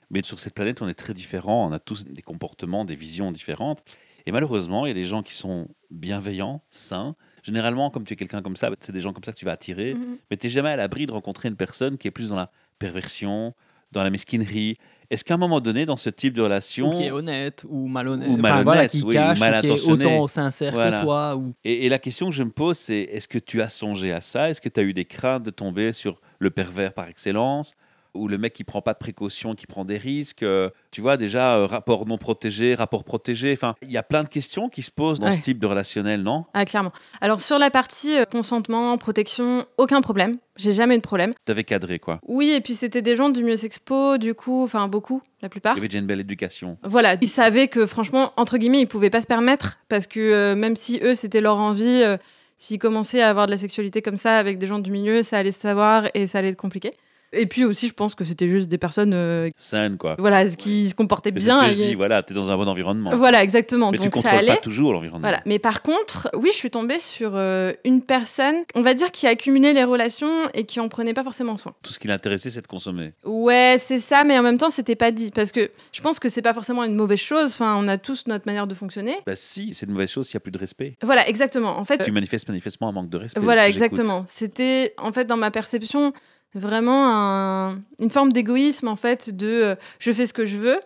Mais 0.09 0.21
sur 0.23 0.39
cette 0.39 0.53
planète, 0.53 0.81
on 0.81 0.89
est 0.89 0.93
très 0.93 1.13
différents, 1.13 1.67
on 1.67 1.71
a 1.71 1.79
tous 1.79 2.05
des 2.05 2.21
comportements, 2.21 2.83
des 2.83 2.95
visions 2.95 3.31
différentes. 3.31 3.83
Et 4.25 4.31
malheureusement, 4.31 4.85
il 4.85 4.89
y 4.89 4.91
a 4.91 4.95
des 4.95 5.05
gens 5.05 5.23
qui 5.23 5.33
sont 5.33 5.69
bienveillants, 5.89 6.61
sains. 6.69 7.15
Généralement, 7.43 7.89
comme 7.89 8.03
tu 8.03 8.13
es 8.13 8.15
quelqu'un 8.15 8.41
comme 8.41 8.57
ça, 8.57 8.69
c'est 8.81 8.91
des 8.91 9.01
gens 9.01 9.13
comme 9.13 9.23
ça 9.23 9.31
que 9.31 9.37
tu 9.37 9.45
vas 9.45 9.53
attirer. 9.53 9.93
Mhm. 9.93 10.17
Mais 10.29 10.37
tu 10.37 10.45
n'es 10.45 10.51
jamais 10.51 10.69
à 10.69 10.75
l'abri 10.75 11.05
de 11.05 11.11
rencontrer 11.11 11.49
une 11.49 11.55
personne 11.55 11.97
qui 11.97 12.07
est 12.07 12.11
plus 12.11 12.29
dans 12.29 12.35
la 12.35 12.51
perversion, 12.77 13.53
dans 13.91 14.03
la 14.03 14.09
mesquinerie. 14.09 14.77
Est-ce 15.11 15.25
qu'à 15.25 15.33
un 15.33 15.37
moment 15.37 15.59
donné, 15.59 15.85
dans 15.85 15.97
ce 15.97 16.09
type 16.09 16.33
de 16.33 16.41
relation, 16.41 16.87
Ou 16.89 16.97
qui 16.97 17.03
est 17.03 17.11
honnête 17.11 17.65
ou 17.67 17.87
malhonnête. 17.87 18.29
Ou 18.29 18.33
Enfin, 18.33 18.41
malhonnête, 18.41 18.63
voilà, 18.63 18.87
qui 18.87 19.03
oui, 19.03 19.13
cache, 19.13 19.37
ou 19.37 19.41
mal 19.41 19.57
ou 19.57 19.59
qui 19.59 19.67
est 19.67 19.85
autant 19.91 20.27
sincère 20.27 20.71
Voilà. 20.73 20.97
que 20.97 21.03
toi. 21.03 21.35
Ou... 21.35 21.53
Et, 21.65 21.85
et 21.85 21.89
la 21.89 21.99
question 21.99 22.29
que 22.29 22.35
je 22.35 22.43
me 22.43 22.49
pose, 22.49 22.77
c'est 22.77 23.01
est-ce 23.11 23.27
que 23.27 23.37
tu 23.37 23.61
as 23.61 23.69
songé 23.69 24.13
à 24.13 24.21
ça? 24.21 24.49
Est-ce 24.49 24.61
que 24.61 24.69
tu 24.69 24.79
as 24.79 24.83
eu 24.83 24.93
des 24.93 25.03
craintes 25.05 25.43
de 25.43 25.51
tomber 25.51 25.91
sur 25.91 26.21
le 26.39 26.49
pervers 26.49 26.93
par 26.93 27.09
excellence? 27.09 27.75
Ou 28.13 28.27
le 28.27 28.37
mec 28.37 28.51
qui 28.53 28.63
prend 28.65 28.81
pas 28.81 28.93
de 28.93 28.97
précautions, 28.99 29.55
qui 29.55 29.67
prend 29.67 29.85
des 29.85 29.97
risques 29.97 30.43
Euh, 30.43 30.69
Tu 30.91 30.99
vois, 30.99 31.15
déjà, 31.15 31.55
euh, 31.55 31.65
rapport 31.65 32.05
non 32.05 32.17
protégé, 32.17 32.75
rapport 32.75 33.05
protégé. 33.05 33.53
Enfin, 33.53 33.75
il 33.81 33.89
y 33.91 33.97
a 33.97 34.03
plein 34.03 34.23
de 34.23 34.27
questions 34.27 34.67
qui 34.67 34.81
se 34.81 34.91
posent 34.91 35.19
dans 35.19 35.27
Ouais. 35.27 35.31
ce 35.31 35.39
type 35.41 35.57
de 35.59 35.65
relationnel, 35.67 36.21
non? 36.21 36.43
Ah 36.53 36.65
clairement. 36.65 36.91
Alors 37.21 37.39
sur 37.39 37.57
la 37.57 37.71
partie 37.71 38.17
euh, 38.17 38.25
consentement, 38.25 38.97
protection, 38.97 39.65
aucun 39.77 40.01
problème. 40.01 40.37
J'ai 40.57 40.73
jamais 40.73 40.95
eu 40.95 40.97
de 40.97 41.03
problème. 41.03 41.31
Tu 41.45 41.51
avais 41.51 41.63
cadré, 41.63 41.99
quoi. 41.99 42.19
Oui, 42.27 42.49
et 42.51 42.59
puis 42.59 42.73
c'était 42.73 43.01
des 43.01 43.15
gens 43.15 43.29
du 43.29 43.43
Mieux 43.43 43.63
Expo, 43.63 44.17
du 44.17 44.33
coup, 44.33 44.63
enfin 44.63 44.89
beaucoup, 44.89 45.21
la 45.41 45.47
plupart. 45.47 45.73
Il 45.75 45.77
y 45.77 45.79
avait 45.79 45.87
déjà 45.87 45.99
une 45.99 46.05
belle 46.07 46.19
éducation. 46.19 46.77
Voilà, 46.83 47.15
ils 47.21 47.29
savaient 47.29 47.69
que 47.69 47.85
franchement, 47.85 48.33
entre 48.35 48.57
guillemets, 48.57 48.81
ils 48.81 48.87
pouvaient 48.87 49.09
pas 49.09 49.21
se 49.21 49.27
permettre 49.27 49.79
parce 49.87 50.07
que 50.07 50.53
même 50.53 50.75
si 50.75 50.99
eux, 51.01 51.15
c'était 51.15 51.39
leur 51.41 51.57
envie, 51.57 52.03
s'ils 52.57 52.77
commençaient 52.79 53.21
à 53.21 53.29
avoir 53.29 53.45
de 53.47 53.51
la 53.51 53.57
sexualité 53.57 54.01
comme 54.01 54.17
ça 54.17 54.37
avec 54.37 54.57
des 54.57 54.67
gens 54.67 54.79
du 54.79 54.91
milieu, 54.91 55.23
ça 55.23 55.37
allait 55.37 55.51
se 55.51 55.61
savoir 55.61 56.09
et 56.13 56.27
ça 56.27 56.39
allait 56.39 56.49
être 56.49 56.57
compliqué. 56.57 56.91
Et 57.33 57.45
puis 57.45 57.63
aussi, 57.63 57.87
je 57.87 57.93
pense 57.93 58.13
que 58.13 58.23
c'était 58.25 58.49
juste 58.49 58.67
des 58.67 58.77
personnes 58.77 59.13
euh, 59.13 59.49
Saine, 59.55 59.97
quoi. 59.97 60.15
voilà, 60.19 60.45
qui 60.49 60.89
se 60.89 60.95
comportaient 60.95 61.31
Mais 61.31 61.39
C'est 61.39 61.45
bien. 61.45 61.61
ce 61.61 61.65
que 61.75 61.79
je 61.81 61.85
et- 61.85 61.87
dis, 61.89 61.95
voilà, 61.95 62.23
tu 62.23 62.33
es 62.33 62.35
dans 62.35 62.51
un 62.51 62.57
bon 62.57 62.67
environnement. 62.67 63.15
Voilà, 63.15 63.41
exactement. 63.41 63.91
Mais 63.91 63.97
tu 63.97 64.03
Donc 64.03 64.15
ça 64.15 64.21
contrôles 64.21 64.39
allait. 64.39 64.55
pas 64.55 64.57
toujours 64.57 64.91
l'environnement. 64.91 65.25
Voilà. 65.27 65.41
Mais 65.45 65.57
par 65.57 65.81
contre, 65.81 66.29
oui, 66.35 66.49
je 66.51 66.57
suis 66.57 66.69
tombée 66.71 66.99
sur 66.99 67.31
euh, 67.35 67.71
une 67.85 68.01
personne, 68.01 68.55
on 68.75 68.81
va 68.81 68.93
dire, 68.93 69.11
qui 69.11 69.27
accumulait 69.27 69.71
les 69.73 69.83
relations 69.85 70.49
et 70.53 70.65
qui 70.65 70.79
en 70.81 70.89
prenait 70.89 71.13
pas 71.13 71.23
forcément 71.23 71.55
soin. 71.55 71.73
Tout 71.83 71.93
ce 71.93 71.99
qui 71.99 72.07
l'intéressait, 72.09 72.49
c'est 72.49 72.61
de 72.61 72.67
consommer. 72.67 73.13
Ouais, 73.23 73.77
c'est 73.79 73.99
ça, 73.99 74.23
mais 74.25 74.37
en 74.37 74.43
même 74.43 74.57
temps, 74.57 74.69
c'était 74.69 74.95
pas 74.97 75.11
dit. 75.11 75.31
Parce 75.31 75.53
que 75.53 75.71
je 75.93 76.01
pense 76.01 76.19
que 76.19 76.27
c'est 76.27 76.41
pas 76.41 76.53
forcément 76.53 76.83
une 76.83 76.95
mauvaise 76.95 77.19
chose. 77.19 77.51
Enfin, 77.53 77.77
on 77.79 77.87
a 77.87 77.97
tous 77.97 78.27
notre 78.27 78.45
manière 78.45 78.67
de 78.67 78.73
fonctionner. 78.75 79.15
Bah 79.25 79.37
si, 79.37 79.73
c'est 79.73 79.85
une 79.85 79.93
mauvaise 79.93 80.11
chose 80.11 80.27
s'il 80.27 80.35
n'y 80.35 80.41
a 80.41 80.43
plus 80.43 80.51
de 80.51 80.57
respect. 80.57 80.97
Voilà, 81.01 81.27
exactement. 81.29 81.77
En 81.77 81.85
fait, 81.85 82.03
Tu 82.03 82.11
manifestes 82.11 82.49
manifestement 82.49 82.89
un 82.89 82.91
manque 82.91 83.09
de 83.09 83.17
respect. 83.17 83.39
voilà, 83.39 83.69
exactement. 83.69 84.25
C'était, 84.27 84.93
en 84.97 85.13
fait, 85.13 85.23
dans 85.25 85.37
ma 85.37 85.49
perception, 85.51 86.11
vraiment 86.53 87.09
un- 87.09 87.81
une 87.99 88.09
forme 88.11 88.31
d'égoïsme, 88.31 88.87
en 88.87 88.95
fait, 88.95 89.29
de 89.35 89.47
euh, 89.47 89.75
je 89.99 90.11
fais 90.11 90.25
ce 90.25 90.33
que 90.33 90.45
je 90.45 90.57
veux. 90.57 90.79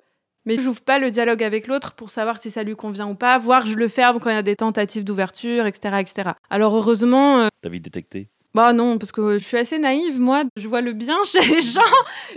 Mais 0.48 0.58
j'ouvre 0.58 0.82
pas 0.82 1.00
le 1.00 1.10
dialogue 1.10 1.44
avec 1.44 1.66
l'autre 1.66 1.94
pour 1.94 2.12
savoir 2.12 2.40
si 2.40 2.52
ça 2.52 2.62
lui 2.62 2.76
convient 2.76 3.08
ou 3.10 3.16
pas, 3.16 3.40
voire 3.40 3.66
je 3.66 3.76
le 3.76 3.88
ferme 3.88 4.20
quand 4.20 4.30
il 4.30 4.34
y 4.36 4.38
a 4.38 4.44
des 4.44 4.56
tentatives 4.56 5.04
d'ouverture, 5.04 5.66
etc., 5.66 5.96
etc. 6.02 6.30
Alors 6.52 6.76
heureusement, 6.78 7.40
euh, 7.40 7.48
T'as 7.64 7.70
vite 7.70 7.84
détecté. 7.86 8.30
Bah 8.56 8.72
non, 8.74 8.98
parce 8.98 9.12
que 9.12 9.38
je 9.38 9.44
suis 9.44 9.57
assez 9.57 9.78
naïve, 9.80 10.19
moi. 10.22 10.44
Je 10.56 10.68
vois 10.68 10.80
le 10.81 10.94
bien 10.94 11.18
chez 11.25 11.42
les 11.42 11.60
gens, 11.62 11.81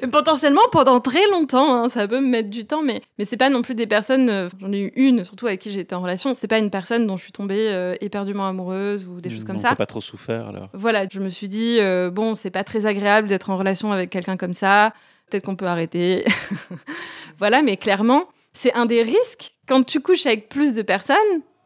et 0.02 0.06
potentiellement 0.08 0.62
pendant 0.72 0.98
très 1.00 1.26
longtemps. 1.30 1.72
hein. 1.84 1.88
Ça 1.88 2.08
peut 2.08 2.18
me 2.20 2.26
mettre 2.28 2.50
du 2.50 2.66
temps, 2.66 2.82
mais, 2.82 3.00
mais 3.18 3.24
c'est 3.24 3.36
pas 3.36 3.50
non 3.50 3.62
plus 3.62 3.74
des 3.76 3.86
personnes. 3.86 4.28
euh, 4.28 4.48
J'en 4.60 4.72
ai 4.72 4.80
eu 4.80 4.92
une, 4.96 5.24
surtout 5.24 5.46
avec 5.46 5.60
qui 5.60 5.70
j'étais 5.70 5.94
en 5.94 6.02
relation. 6.02 6.34
C'est 6.34 6.48
pas 6.48 6.58
une 6.58 6.70
personne 6.70 7.06
dont 7.06 7.16
je 7.16 7.22
suis 7.22 7.32
tombée 7.32 7.68
euh, 7.70 7.94
éperdument 8.00 8.46
amoureuse 8.48 9.06
ou 9.06 9.20
des 9.20 9.30
choses 9.30 9.44
comme 9.44 9.56
Donc, 9.56 9.64
ça. 9.66 9.76
Pas 9.76 9.86
trop 9.86 10.00
souffert 10.00 10.48
alors. 10.48 10.68
Voilà, 10.74 11.04
je 11.10 11.20
me 11.20 11.28
suis 11.30 11.48
dit, 11.48 11.78
euh, 11.80 12.10
bon, 12.10 12.34
c'est 12.34 12.50
pas 12.50 12.64
très 12.64 12.84
agréable 12.86 13.28
d'être 13.28 13.48
en 13.50 13.56
relation 13.56 13.92
avec 13.92 14.10
quelqu'un 14.10 14.36
comme 14.36 14.54
ça. 14.54 14.92
Peut-être 15.30 15.44
qu'on 15.44 15.56
peut 15.56 15.66
arrêter. 15.66 16.24
voilà, 17.38 17.62
mais 17.62 17.76
clairement, 17.76 18.24
c'est 18.52 18.72
un 18.74 18.86
des 18.86 19.02
risques. 19.02 19.52
Quand 19.68 19.82
tu 19.84 20.00
couches 20.00 20.26
avec 20.26 20.48
plus 20.48 20.72
de 20.72 20.82
personnes, 20.82 21.16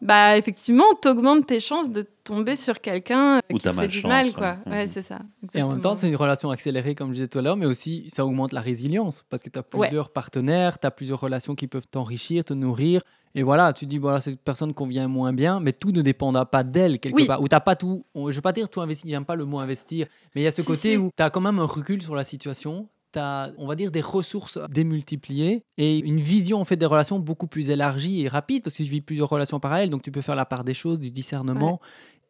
bah 0.00 0.36
effectivement, 0.36 0.92
t'augmentes 1.00 1.46
tes 1.46 1.60
chances 1.60 1.90
de 1.90 2.04
tomber 2.24 2.56
sur 2.56 2.80
quelqu'un 2.80 3.38
euh, 3.38 3.40
qui 3.50 3.58
t'as 3.58 3.70
te 3.72 3.80
fait 3.80 3.88
du 3.88 4.02
mal, 4.06 4.32
quoi. 4.32 4.56
ouais. 4.66 4.72
Ouais, 4.72 4.82
Mhm. 4.86 4.90
c'est 4.92 5.02
ça. 5.02 5.18
Et 5.54 5.62
en 5.62 5.68
même 5.68 5.80
temps, 5.80 5.94
c'est 5.94 6.08
une 6.08 6.16
relation 6.16 6.50
accélérée, 6.50 6.94
comme 6.94 7.08
je 7.08 7.14
disais 7.14 7.28
tout 7.28 7.38
à 7.38 7.42
l'heure, 7.42 7.56
mais 7.56 7.66
aussi 7.66 8.06
ça 8.08 8.24
augmente 8.24 8.52
la 8.52 8.60
résilience 8.60 9.24
parce 9.30 9.42
que 9.42 9.50
tu 9.50 9.58
as 9.58 9.62
Ouais. 9.74 9.86
plusieurs 9.88 10.10
partenaires, 10.10 10.78
tu 10.78 10.86
as 10.86 10.90
plusieurs 10.90 11.20
relations 11.20 11.54
qui 11.54 11.66
peuvent 11.66 11.86
t'enrichir, 11.90 12.44
te 12.44 12.54
nourrir. 12.54 13.02
Et 13.34 13.42
voilà, 13.42 13.72
tu 13.72 13.86
dis, 13.86 13.96
voilà, 13.96 14.20
cette 14.20 14.40
personne 14.42 14.74
convient 14.74 15.08
moins 15.08 15.32
bien, 15.32 15.58
mais 15.58 15.72
tout 15.72 15.90
ne 15.90 16.02
dépendra 16.02 16.44
pas 16.44 16.62
d'elle 16.64 16.98
quelque 17.00 17.16
Oui. 17.16 17.26
part. 17.26 17.40
Ou 17.40 17.48
tu 17.48 17.56
pas 17.64 17.76
tout, 17.76 18.04
on- 18.14 18.30
je 18.30 18.34
vais 18.36 18.42
pas 18.42 18.52
dire 18.52 18.68
tout 18.68 18.82
investi, 18.82 19.08
j'aime 19.08 19.24
pas 19.24 19.34
le 19.36 19.46
mot 19.46 19.58
investir, 19.58 20.06
mais 20.34 20.42
il 20.42 20.44
y 20.44 20.46
a 20.46 20.50
ce 20.50 20.60
Si, 20.60 20.66
côté 20.68 20.90
si. 20.90 20.96
où 20.98 21.10
tu 21.16 21.22
as 21.22 21.30
quand 21.30 21.40
même 21.40 21.58
un 21.58 21.64
recul 21.64 22.02
sur 22.02 22.14
la 22.14 22.24
situation. 22.24 22.88
Tu 23.12 23.18
as, 23.18 23.52
on 23.58 23.66
va 23.66 23.74
dire, 23.74 23.90
des 23.90 24.00
ressources 24.00 24.58
démultipliées 24.70 25.64
et 25.76 25.98
une 25.98 26.20
vision 26.20 26.60
en 26.60 26.64
fait 26.64 26.76
des 26.76 26.86
relations 26.86 27.18
beaucoup 27.18 27.46
plus 27.46 27.70
élargie 27.70 28.22
et 28.22 28.28
rapide 28.28 28.62
parce 28.62 28.76
que 28.76 28.82
tu 28.82 28.88
vis 28.88 29.00
plusieurs 29.00 29.28
relations 29.28 29.60
parallèles, 29.60 29.90
donc 29.90 30.02
tu 30.02 30.10
peux 30.10 30.22
faire 30.22 30.34
la 30.34 30.46
part 30.46 30.64
des 30.64 30.74
choses, 30.74 30.98
du 30.98 31.10
discernement 31.10 31.80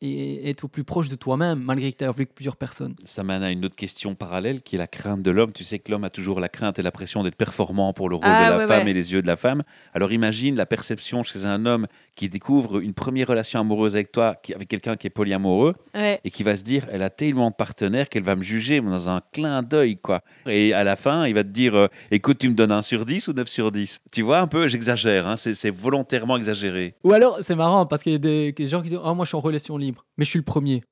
et 0.04 0.50
être 0.50 0.64
au 0.64 0.68
plus 0.68 0.84
proche 0.84 1.08
de 1.08 1.14
toi-même 1.14 1.60
malgré 1.62 1.90
que 1.92 1.96
tu 1.96 2.04
aies 2.04 2.08
avec 2.08 2.34
plusieurs 2.34 2.56
personnes. 2.56 2.94
Ça 3.04 3.22
mène 3.22 3.42
à 3.42 3.50
une 3.52 3.64
autre 3.64 3.76
question 3.76 4.14
parallèle 4.14 4.60
qui 4.60 4.74
est 4.74 4.78
la 4.78 4.88
crainte 4.88 5.22
de 5.22 5.30
l'homme. 5.30 5.52
Tu 5.52 5.62
sais 5.64 5.78
que 5.78 5.90
l'homme 5.90 6.04
a 6.04 6.10
toujours 6.10 6.40
la 6.40 6.48
crainte 6.48 6.78
et 6.78 6.82
la 6.82 6.90
pression 6.90 7.22
d'être 7.22 7.36
performant 7.36 7.92
pour 7.92 8.08
le 8.08 8.16
rôle 8.16 8.24
Ah, 8.26 8.46
de 8.46 8.50
la 8.50 8.58
ouais, 8.58 8.66
femme 8.66 8.84
ouais. 8.84 8.90
et 8.90 8.94
les 8.94 9.12
yeux 9.12 9.22
de 9.22 9.26
la 9.28 9.36
femme. 9.36 9.62
Alors 9.94 10.12
imagine 10.12 10.56
la 10.56 10.66
perception 10.66 11.22
chez 11.22 11.46
un 11.46 11.64
homme 11.66 11.86
qui 12.16 12.28
découvre 12.28 12.80
une 12.80 12.92
première 12.94 13.28
relation 13.28 13.60
amoureuse 13.60 13.94
avec 13.94 14.12
toi, 14.12 14.34
qui- 14.42 14.52
avec 14.52 14.68
quelqu'un 14.68 14.96
qui 14.96 15.06
est 15.06 15.10
polyamoureux, 15.10 15.74
Ouais. 15.94 16.20
et 16.24 16.30
qui 16.30 16.42
va 16.42 16.56
se 16.56 16.64
dire 16.64 16.86
elle 16.90 17.02
a 17.02 17.10
tellement 17.10 17.50
de 17.50 17.54
partenaires 17.54 18.08
qu'elle 18.08 18.22
va 18.24 18.34
me 18.36 18.42
juger 18.42 18.80
dans 18.80 19.08
un 19.08 19.20
clin 19.32 19.62
d'œil 19.62 19.96
quoi 19.98 20.22
et 20.46 20.72
à 20.74 20.82
la 20.84 20.96
fin 20.96 21.26
il 21.26 21.34
va 21.34 21.44
te 21.44 21.48
dire 21.48 21.74
euh, 21.76 21.86
écoute 22.10 22.38
tu 22.38 22.48
me 22.48 22.54
donnes 22.54 22.72
un 22.72 22.82
sur 22.82 23.04
10 23.04 23.28
ou 23.28 23.32
9 23.34 23.46
sur 23.48 23.70
10 23.70 24.00
tu 24.10 24.22
vois 24.22 24.40
un 24.40 24.46
peu 24.46 24.66
j'exagère 24.66 25.26
hein, 25.28 25.36
c'est 25.36 25.54
c'est 25.54 25.70
volontairement 25.70 26.36
exagéré 26.36 26.94
Ou 27.04 27.12
alors, 27.12 27.38
c'est 27.42 27.54
marrant 27.54 27.86
parce 27.86 28.02
qu'il 28.02 28.12
y 28.12 28.16
a 28.16 28.18
des, 28.18 28.52
des 28.52 28.66
gens 28.66 28.82
qui 28.82 28.88
disent 28.90 29.00
Oh, 29.04 29.14
moi 29.14 29.24
je 29.24 29.28
suis 29.28 29.36
en 29.36 29.40
relation 29.40 29.76
libre, 29.76 29.91
mais 30.16 30.24
je 30.24 30.30
suis 30.30 30.38
le 30.38 30.44
premier. 30.44 30.82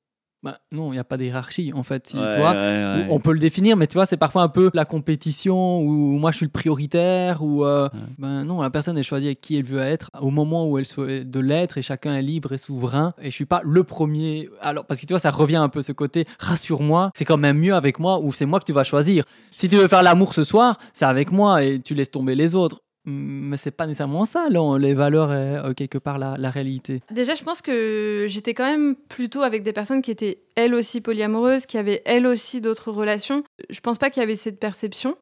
Bah, 0.43 0.57
non, 0.71 0.87
il 0.87 0.93
n'y 0.93 0.99
a 0.99 1.03
pas 1.03 1.17
de 1.17 1.23
hiérarchie 1.23 1.71
en 1.71 1.83
fait. 1.83 2.11
Ouais, 2.15 2.29
tu 2.31 2.37
vois, 2.37 2.53
ouais, 2.53 2.57
ouais. 2.57 3.07
on 3.11 3.19
peut 3.19 3.31
le 3.31 3.37
définir, 3.37 3.77
mais 3.77 3.85
tu 3.85 3.93
vois, 3.93 4.07
c'est 4.07 4.17
parfois 4.17 4.41
un 4.41 4.47
peu 4.47 4.71
la 4.73 4.85
compétition 4.85 5.81
où 5.81 6.17
moi 6.17 6.31
je 6.31 6.37
suis 6.37 6.45
le 6.47 6.51
prioritaire. 6.51 7.43
Ou 7.43 7.63
euh, 7.63 7.89
ben 8.17 8.43
non, 8.43 8.59
la 8.59 8.71
personne 8.71 8.97
elle 8.97 9.03
choisit 9.03 9.27
avec 9.27 9.41
qui 9.41 9.55
elle 9.55 9.65
veut 9.65 9.81
être 9.81 10.09
au 10.19 10.31
moment 10.31 10.67
où 10.67 10.79
elle 10.79 10.87
souhaite 10.87 11.29
de 11.29 11.39
l'être 11.39 11.77
et 11.77 11.83
chacun 11.83 12.15
est 12.15 12.23
libre 12.23 12.53
et 12.53 12.57
souverain. 12.57 13.13
Et 13.21 13.29
je 13.29 13.35
suis 13.35 13.45
pas 13.45 13.61
le 13.63 13.83
premier. 13.83 14.49
Alors, 14.61 14.85
parce 14.85 14.99
que 14.99 15.05
tu 15.05 15.13
vois, 15.13 15.19
ça 15.19 15.29
revient 15.29 15.57
un 15.57 15.69
peu 15.69 15.83
ce 15.83 15.91
côté 15.91 16.25
rassure-moi, 16.39 17.11
c'est 17.15 17.25
quand 17.25 17.37
même 17.37 17.59
mieux 17.59 17.75
avec 17.75 17.99
moi 17.99 18.19
ou 18.19 18.31
c'est 18.31 18.47
moi 18.47 18.59
que 18.59 18.65
tu 18.65 18.73
vas 18.73 18.83
choisir. 18.83 19.25
Si 19.55 19.67
tu 19.67 19.75
veux 19.75 19.87
faire 19.87 20.01
l'amour 20.01 20.33
ce 20.33 20.43
soir, 20.43 20.79
c'est 20.91 21.05
avec 21.05 21.31
moi 21.31 21.63
et 21.63 21.79
tu 21.79 21.93
laisses 21.93 22.09
tomber 22.09 22.33
les 22.33 22.55
autres. 22.55 22.81
Mais 23.05 23.57
c'est 23.57 23.71
pas 23.71 23.87
nécessairement 23.87 24.25
ça, 24.25 24.47
les 24.49 24.93
valeurs, 24.93 25.31
est, 25.31 25.57
euh, 25.57 25.73
quelque 25.73 25.97
part, 25.97 26.19
la, 26.19 26.35
la 26.37 26.49
réalité. 26.51 27.01
Déjà, 27.09 27.33
je 27.33 27.43
pense 27.43 27.61
que 27.61 28.25
j'étais 28.27 28.53
quand 28.53 28.69
même 28.69 28.95
plutôt 28.95 29.41
avec 29.41 29.63
des 29.63 29.73
personnes 29.73 30.01
qui 30.01 30.11
étaient 30.11 30.39
elles 30.55 30.75
aussi 30.75 31.01
polyamoureuses, 31.01 31.65
qui 31.65 31.77
avaient 31.77 32.03
elles 32.05 32.27
aussi 32.27 32.61
d'autres 32.61 32.91
relations. 32.91 33.43
Je 33.69 33.79
pense 33.79 33.97
pas 33.97 34.09
qu'il 34.09 34.21
y 34.21 34.23
avait 34.23 34.35
cette 34.35 34.59
perception. 34.59 35.17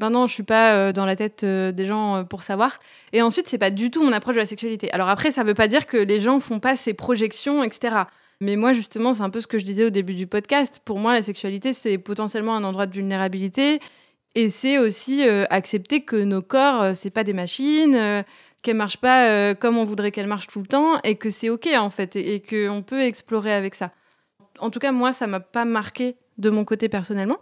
Maintenant, 0.00 0.26
je 0.26 0.32
suis 0.32 0.42
pas 0.42 0.74
euh, 0.74 0.92
dans 0.92 1.04
la 1.04 1.16
tête 1.16 1.44
euh, 1.44 1.70
des 1.70 1.86
gens 1.86 2.16
euh, 2.16 2.22
pour 2.24 2.42
savoir. 2.42 2.80
Et 3.12 3.20
ensuite, 3.20 3.46
c'est 3.48 3.58
pas 3.58 3.70
du 3.70 3.90
tout 3.90 4.02
mon 4.02 4.12
approche 4.12 4.34
de 4.34 4.40
la 4.40 4.46
sexualité. 4.46 4.90
Alors 4.92 5.08
après, 5.08 5.30
ça 5.30 5.44
veut 5.44 5.54
pas 5.54 5.68
dire 5.68 5.86
que 5.86 5.96
les 5.96 6.18
gens 6.18 6.40
font 6.40 6.60
pas 6.60 6.76
ces 6.76 6.94
projections, 6.94 7.62
etc. 7.62 7.96
Mais 8.40 8.56
moi, 8.56 8.72
justement, 8.72 9.12
c'est 9.12 9.22
un 9.22 9.30
peu 9.30 9.40
ce 9.40 9.46
que 9.46 9.58
je 9.58 9.64
disais 9.64 9.84
au 9.84 9.90
début 9.90 10.14
du 10.14 10.26
podcast. 10.26 10.80
Pour 10.84 10.98
moi, 10.98 11.12
la 11.12 11.22
sexualité, 11.22 11.72
c'est 11.72 11.98
potentiellement 11.98 12.56
un 12.56 12.64
endroit 12.64 12.86
de 12.86 12.94
vulnérabilité. 12.94 13.80
Et 14.34 14.48
c'est 14.48 14.78
aussi 14.78 15.26
euh, 15.26 15.44
accepter 15.50 16.02
que 16.02 16.16
nos 16.16 16.42
corps, 16.42 16.82
euh, 16.82 16.92
c'est 16.94 17.10
pas 17.10 17.24
des 17.24 17.34
machines, 17.34 17.94
euh, 17.94 18.22
qu'elles 18.62 18.76
marchent 18.76 19.00
pas 19.00 19.28
euh, 19.28 19.54
comme 19.54 19.76
on 19.76 19.84
voudrait 19.84 20.10
qu'elles 20.10 20.26
marchent 20.26 20.46
tout 20.46 20.60
le 20.60 20.66
temps, 20.66 21.00
et 21.02 21.16
que 21.16 21.30
c'est 21.30 21.50
ok 21.50 21.68
en 21.76 21.90
fait, 21.90 22.16
et, 22.16 22.36
et 22.36 22.40
qu'on 22.40 22.82
peut 22.82 23.02
explorer 23.02 23.52
avec 23.52 23.74
ça. 23.74 23.90
En 24.58 24.70
tout 24.70 24.78
cas, 24.78 24.92
moi, 24.92 25.12
ça 25.12 25.26
m'a 25.26 25.40
pas 25.40 25.64
marqué 25.64 26.16
de 26.38 26.50
mon 26.50 26.64
côté 26.64 26.88
personnellement. 26.88 27.38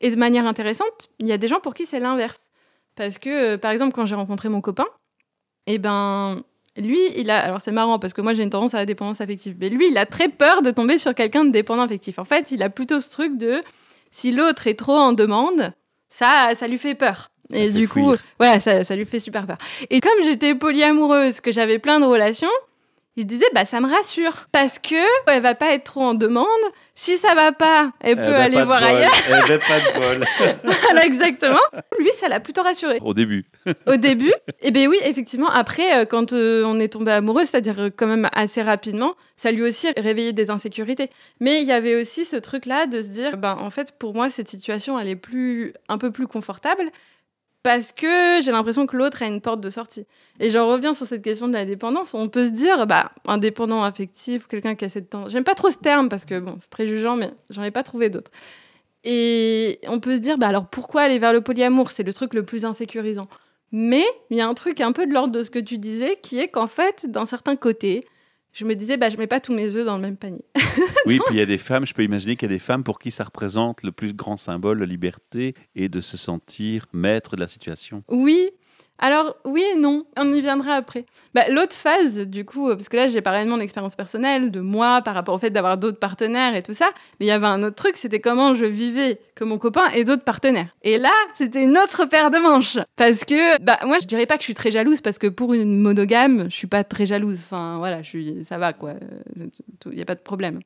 Et 0.00 0.10
de 0.10 0.16
manière 0.16 0.46
intéressante, 0.46 1.08
il 1.18 1.26
y 1.26 1.32
a 1.32 1.38
des 1.38 1.48
gens 1.48 1.60
pour 1.60 1.74
qui 1.74 1.86
c'est 1.86 2.00
l'inverse. 2.00 2.50
Parce 2.96 3.18
que, 3.18 3.54
euh, 3.54 3.58
par 3.58 3.70
exemple, 3.70 3.94
quand 3.94 4.06
j'ai 4.06 4.14
rencontré 4.14 4.48
mon 4.48 4.60
copain, 4.60 4.86
eh 5.66 5.78
ben, 5.78 6.42
lui, 6.76 7.00
il 7.16 7.30
a. 7.30 7.40
Alors, 7.40 7.60
c'est 7.60 7.72
marrant 7.72 7.98
parce 7.98 8.12
que 8.12 8.20
moi, 8.20 8.34
j'ai 8.34 8.42
une 8.42 8.50
tendance 8.50 8.74
à 8.74 8.78
la 8.78 8.86
dépendance 8.86 9.20
affective. 9.20 9.56
Mais 9.58 9.68
lui, 9.68 9.88
il 9.88 9.98
a 9.98 10.06
très 10.06 10.28
peur 10.28 10.62
de 10.62 10.70
tomber 10.70 10.98
sur 10.98 11.14
quelqu'un 11.14 11.44
de 11.44 11.50
dépendant 11.50 11.82
affectif. 11.82 12.18
En 12.18 12.24
fait, 12.24 12.50
il 12.50 12.62
a 12.62 12.70
plutôt 12.70 13.00
ce 13.00 13.10
truc 13.10 13.36
de 13.38 13.60
si 14.10 14.30
l'autre 14.30 14.66
est 14.66 14.78
trop 14.78 14.96
en 14.96 15.12
demande, 15.12 15.72
ça, 16.14 16.50
ça 16.54 16.68
lui 16.68 16.78
fait 16.78 16.94
peur. 16.94 17.30
Et 17.52 17.70
du 17.70 17.88
coup, 17.88 18.14
ouais, 18.40 18.60
ça, 18.60 18.84
ça 18.84 18.94
lui 18.96 19.04
fait 19.04 19.18
super 19.18 19.46
peur. 19.46 19.58
Et 19.90 20.00
comme 20.00 20.22
j'étais 20.22 20.54
polyamoureuse, 20.54 21.40
que 21.40 21.50
j'avais 21.50 21.78
plein 21.78 21.98
de 21.98 22.06
relations, 22.06 22.48
il 23.16 23.22
se 23.22 23.28
disait, 23.28 23.46
bah, 23.54 23.64
ça 23.64 23.80
me 23.80 23.88
rassure. 23.88 24.46
Parce 24.50 24.78
que 24.78 24.96
elle 25.30 25.42
va 25.42 25.54
pas 25.54 25.72
être 25.72 25.84
trop 25.84 26.02
en 26.02 26.14
demande. 26.14 26.46
Si 26.96 27.16
ça 27.16 27.34
va 27.34 27.52
pas, 27.52 27.92
elle 28.00 28.16
peut 28.16 28.22
Elle 28.22 28.34
aller 28.34 28.64
voir 28.64 28.80
bol. 28.80 28.88
ailleurs. 28.88 29.12
Elle 29.28 29.34
avait 29.34 29.58
pas 29.58 29.80
de 29.80 30.00
bol. 30.00 30.26
Voilà, 30.84 31.04
exactement. 31.04 31.60
Lui, 31.98 32.10
ça 32.12 32.28
l'a 32.28 32.40
plutôt 32.40 32.62
rassuré. 32.62 32.98
Au 33.02 33.14
début. 33.14 33.44
Au 33.86 33.96
début, 33.96 34.32
et 34.60 34.70
ben 34.70 34.88
oui, 34.88 34.98
effectivement, 35.04 35.48
après, 35.48 36.02
euh, 36.02 36.04
quand 36.04 36.32
euh, 36.32 36.64
on 36.64 36.78
est 36.78 36.92
tombé 36.92 37.12
amoureux, 37.12 37.44
c'est-à-dire 37.44 37.78
euh, 37.78 37.90
quand 37.94 38.06
même 38.06 38.28
assez 38.32 38.62
rapidement, 38.62 39.14
ça 39.36 39.50
lui 39.50 39.62
aussi 39.62 39.88
réveillé 39.96 40.32
des 40.32 40.50
insécurités. 40.50 41.10
Mais 41.40 41.62
il 41.62 41.66
y 41.66 41.72
avait 41.72 42.00
aussi 42.00 42.24
ce 42.24 42.36
truc-là 42.36 42.86
de 42.86 43.00
se 43.00 43.08
dire, 43.08 43.36
ben 43.36 43.56
en 43.58 43.70
fait, 43.70 43.92
pour 43.98 44.14
moi, 44.14 44.28
cette 44.28 44.48
situation, 44.48 44.98
elle 44.98 45.08
est 45.08 45.16
plus, 45.16 45.72
un 45.88 45.98
peu 45.98 46.10
plus 46.10 46.26
confortable 46.26 46.90
parce 47.64 47.92
que 47.92 48.40
j'ai 48.42 48.52
l'impression 48.52 48.86
que 48.86 48.94
l'autre 48.94 49.22
a 49.22 49.26
une 49.26 49.40
porte 49.40 49.62
de 49.62 49.70
sortie. 49.70 50.06
Et 50.38 50.50
j'en 50.50 50.68
reviens 50.68 50.92
sur 50.92 51.06
cette 51.06 51.22
question 51.22 51.48
de 51.48 51.54
la 51.54 51.64
dépendance. 51.64 52.12
On 52.12 52.28
peut 52.28 52.44
se 52.44 52.50
dire, 52.50 52.86
bah, 52.86 53.10
indépendant 53.24 53.82
affectif, 53.82 54.46
quelqu'un 54.46 54.74
qui 54.74 54.84
a 54.84 54.90
cette 54.90 55.08
tendance. 55.08 55.32
J'aime 55.32 55.44
pas 55.44 55.54
trop 55.54 55.70
ce 55.70 55.78
terme 55.78 56.10
parce 56.10 56.26
que 56.26 56.38
bon, 56.38 56.56
c'est 56.60 56.68
très 56.68 56.86
jugeant, 56.86 57.16
mais 57.16 57.30
j'en 57.48 57.62
ai 57.62 57.70
pas 57.70 57.82
trouvé 57.82 58.10
d'autres. 58.10 58.30
Et 59.02 59.80
on 59.86 59.98
peut 59.98 60.14
se 60.14 60.20
dire, 60.20 60.36
bah 60.36 60.48
alors 60.48 60.66
pourquoi 60.66 61.02
aller 61.02 61.18
vers 61.18 61.32
le 61.32 61.40
polyamour? 61.40 61.90
C'est 61.90 62.02
le 62.02 62.12
truc 62.12 62.34
le 62.34 62.42
plus 62.42 62.66
insécurisant. 62.66 63.28
Mais 63.72 64.04
il 64.28 64.36
y 64.36 64.42
a 64.42 64.46
un 64.46 64.54
truc 64.54 64.82
un 64.82 64.92
peu 64.92 65.06
de 65.06 65.14
l'ordre 65.14 65.32
de 65.32 65.42
ce 65.42 65.50
que 65.50 65.58
tu 65.58 65.78
disais, 65.78 66.18
qui 66.22 66.38
est 66.38 66.48
qu'en 66.48 66.66
fait, 66.66 67.10
d'un 67.10 67.24
certain 67.24 67.56
côté, 67.56 68.04
je 68.54 68.64
me 68.64 68.74
disais, 68.74 68.96
bah 68.96 69.10
je 69.10 69.18
mets 69.18 69.26
pas 69.26 69.40
tous 69.40 69.52
mes 69.52 69.76
œufs 69.76 69.84
dans 69.84 69.96
le 69.96 70.02
même 70.02 70.16
panier. 70.16 70.44
Oui, 71.06 71.20
puis 71.26 71.34
il 71.34 71.38
y 71.38 71.42
a 71.42 71.46
des 71.46 71.58
femmes, 71.58 71.86
je 71.86 71.92
peux 71.92 72.02
imaginer 72.02 72.34
qu'il 72.34 72.50
y 72.50 72.52
a 72.52 72.54
des 72.54 72.58
femmes 72.58 72.82
pour 72.82 72.98
qui 72.98 73.10
ça 73.10 73.24
représente 73.24 73.82
le 73.82 73.92
plus 73.92 74.14
grand 74.14 74.38
symbole 74.38 74.80
de 74.80 74.86
liberté 74.86 75.54
et 75.76 75.90
de 75.90 76.00
se 76.00 76.16
sentir 76.16 76.86
maître 76.94 77.36
de 77.36 77.40
la 77.40 77.46
situation. 77.46 78.02
Oui. 78.08 78.50
Alors, 78.98 79.36
oui 79.44 79.64
et 79.72 79.76
non, 79.76 80.06
on 80.16 80.32
y 80.32 80.40
viendra 80.40 80.74
après. 80.74 81.04
Bah, 81.34 81.42
L'autre 81.50 81.74
phase, 81.74 82.18
du 82.26 82.44
coup, 82.44 82.70
euh, 82.70 82.76
parce 82.76 82.88
que 82.88 82.96
là, 82.96 83.08
j'ai 83.08 83.20
parlé 83.22 83.44
de 83.44 83.50
mon 83.50 83.58
expérience 83.58 83.96
personnelle, 83.96 84.50
de 84.50 84.60
moi, 84.60 85.02
par 85.02 85.14
rapport 85.14 85.34
au 85.34 85.38
fait 85.38 85.50
d'avoir 85.50 85.76
d'autres 85.78 85.98
partenaires 85.98 86.54
et 86.54 86.62
tout 86.62 86.72
ça, 86.72 86.90
mais 87.18 87.26
il 87.26 87.28
y 87.28 87.32
avait 87.32 87.46
un 87.46 87.62
autre 87.64 87.74
truc, 87.74 87.96
c'était 87.96 88.20
comment 88.20 88.54
je 88.54 88.64
vivais 88.66 89.20
que 89.34 89.42
mon 89.42 89.58
copain 89.58 89.88
et 89.90 90.04
d'autres 90.04 90.22
partenaires. 90.22 90.68
Et 90.82 90.98
là, 90.98 91.12
c'était 91.34 91.62
une 91.64 91.76
autre 91.76 92.04
paire 92.06 92.30
de 92.30 92.38
manches. 92.38 92.78
Parce 92.96 93.24
que, 93.24 93.60
bah, 93.62 93.78
moi, 93.84 93.98
je 94.00 94.06
dirais 94.06 94.26
pas 94.26 94.36
que 94.36 94.42
je 94.42 94.46
suis 94.46 94.54
très 94.54 94.70
jalouse, 94.70 95.00
parce 95.00 95.18
que 95.18 95.26
pour 95.26 95.54
une 95.54 95.78
monogame, 95.78 96.44
je 96.44 96.54
suis 96.54 96.68
pas 96.68 96.84
très 96.84 97.04
jalouse. 97.04 97.40
Enfin, 97.44 97.78
voilà, 97.78 98.02
je 98.02 98.08
suis, 98.08 98.44
ça 98.44 98.58
va, 98.58 98.72
quoi. 98.72 98.94
Il 99.36 99.92
n'y 99.92 100.02
a 100.02 100.06
pas 100.06 100.14
de 100.14 100.20
problème. 100.20 100.60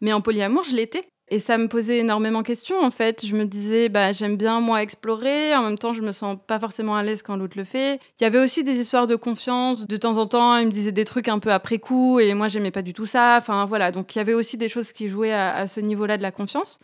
Mais 0.00 0.12
en 0.12 0.20
polyamour, 0.20 0.62
je 0.64 0.76
l'étais. 0.76 1.08
Et 1.34 1.40
ça 1.40 1.58
me 1.58 1.66
posait 1.66 1.98
énormément 1.98 2.42
de 2.42 2.46
questions, 2.46 2.80
en 2.80 2.90
fait. 2.90 3.26
Je 3.26 3.34
me 3.34 3.44
disais, 3.44 3.88
bah, 3.88 4.12
j'aime 4.12 4.36
bien, 4.36 4.60
moi, 4.60 4.84
explorer. 4.84 5.52
En 5.56 5.64
même 5.64 5.76
temps, 5.76 5.92
je 5.92 6.00
me 6.00 6.12
sens 6.12 6.38
pas 6.46 6.60
forcément 6.60 6.94
à 6.94 7.02
l'aise 7.02 7.24
quand 7.24 7.34
l'autre 7.34 7.58
le 7.58 7.64
fait. 7.64 7.98
Il 8.20 8.22
y 8.22 8.24
avait 8.24 8.38
aussi 8.38 8.62
des 8.62 8.74
histoires 8.74 9.08
de 9.08 9.16
confiance. 9.16 9.88
De 9.88 9.96
temps 9.96 10.18
en 10.18 10.26
temps, 10.26 10.56
il 10.58 10.66
me 10.66 10.70
disait 10.70 10.92
des 10.92 11.04
trucs 11.04 11.26
un 11.26 11.40
peu 11.40 11.50
après 11.50 11.78
coup. 11.78 12.20
Et 12.20 12.34
moi, 12.34 12.46
j'aimais 12.46 12.70
pas 12.70 12.82
du 12.82 12.92
tout 12.92 13.04
ça. 13.04 13.34
Enfin, 13.36 13.64
voilà. 13.64 13.90
Donc, 13.90 14.14
il 14.14 14.18
y 14.18 14.20
avait 14.20 14.32
aussi 14.32 14.56
des 14.56 14.68
choses 14.68 14.92
qui 14.92 15.08
jouaient 15.08 15.32
à, 15.32 15.56
à 15.56 15.66
ce 15.66 15.80
niveau-là 15.80 16.18
de 16.18 16.22
la 16.22 16.30
confiance. 16.30 16.78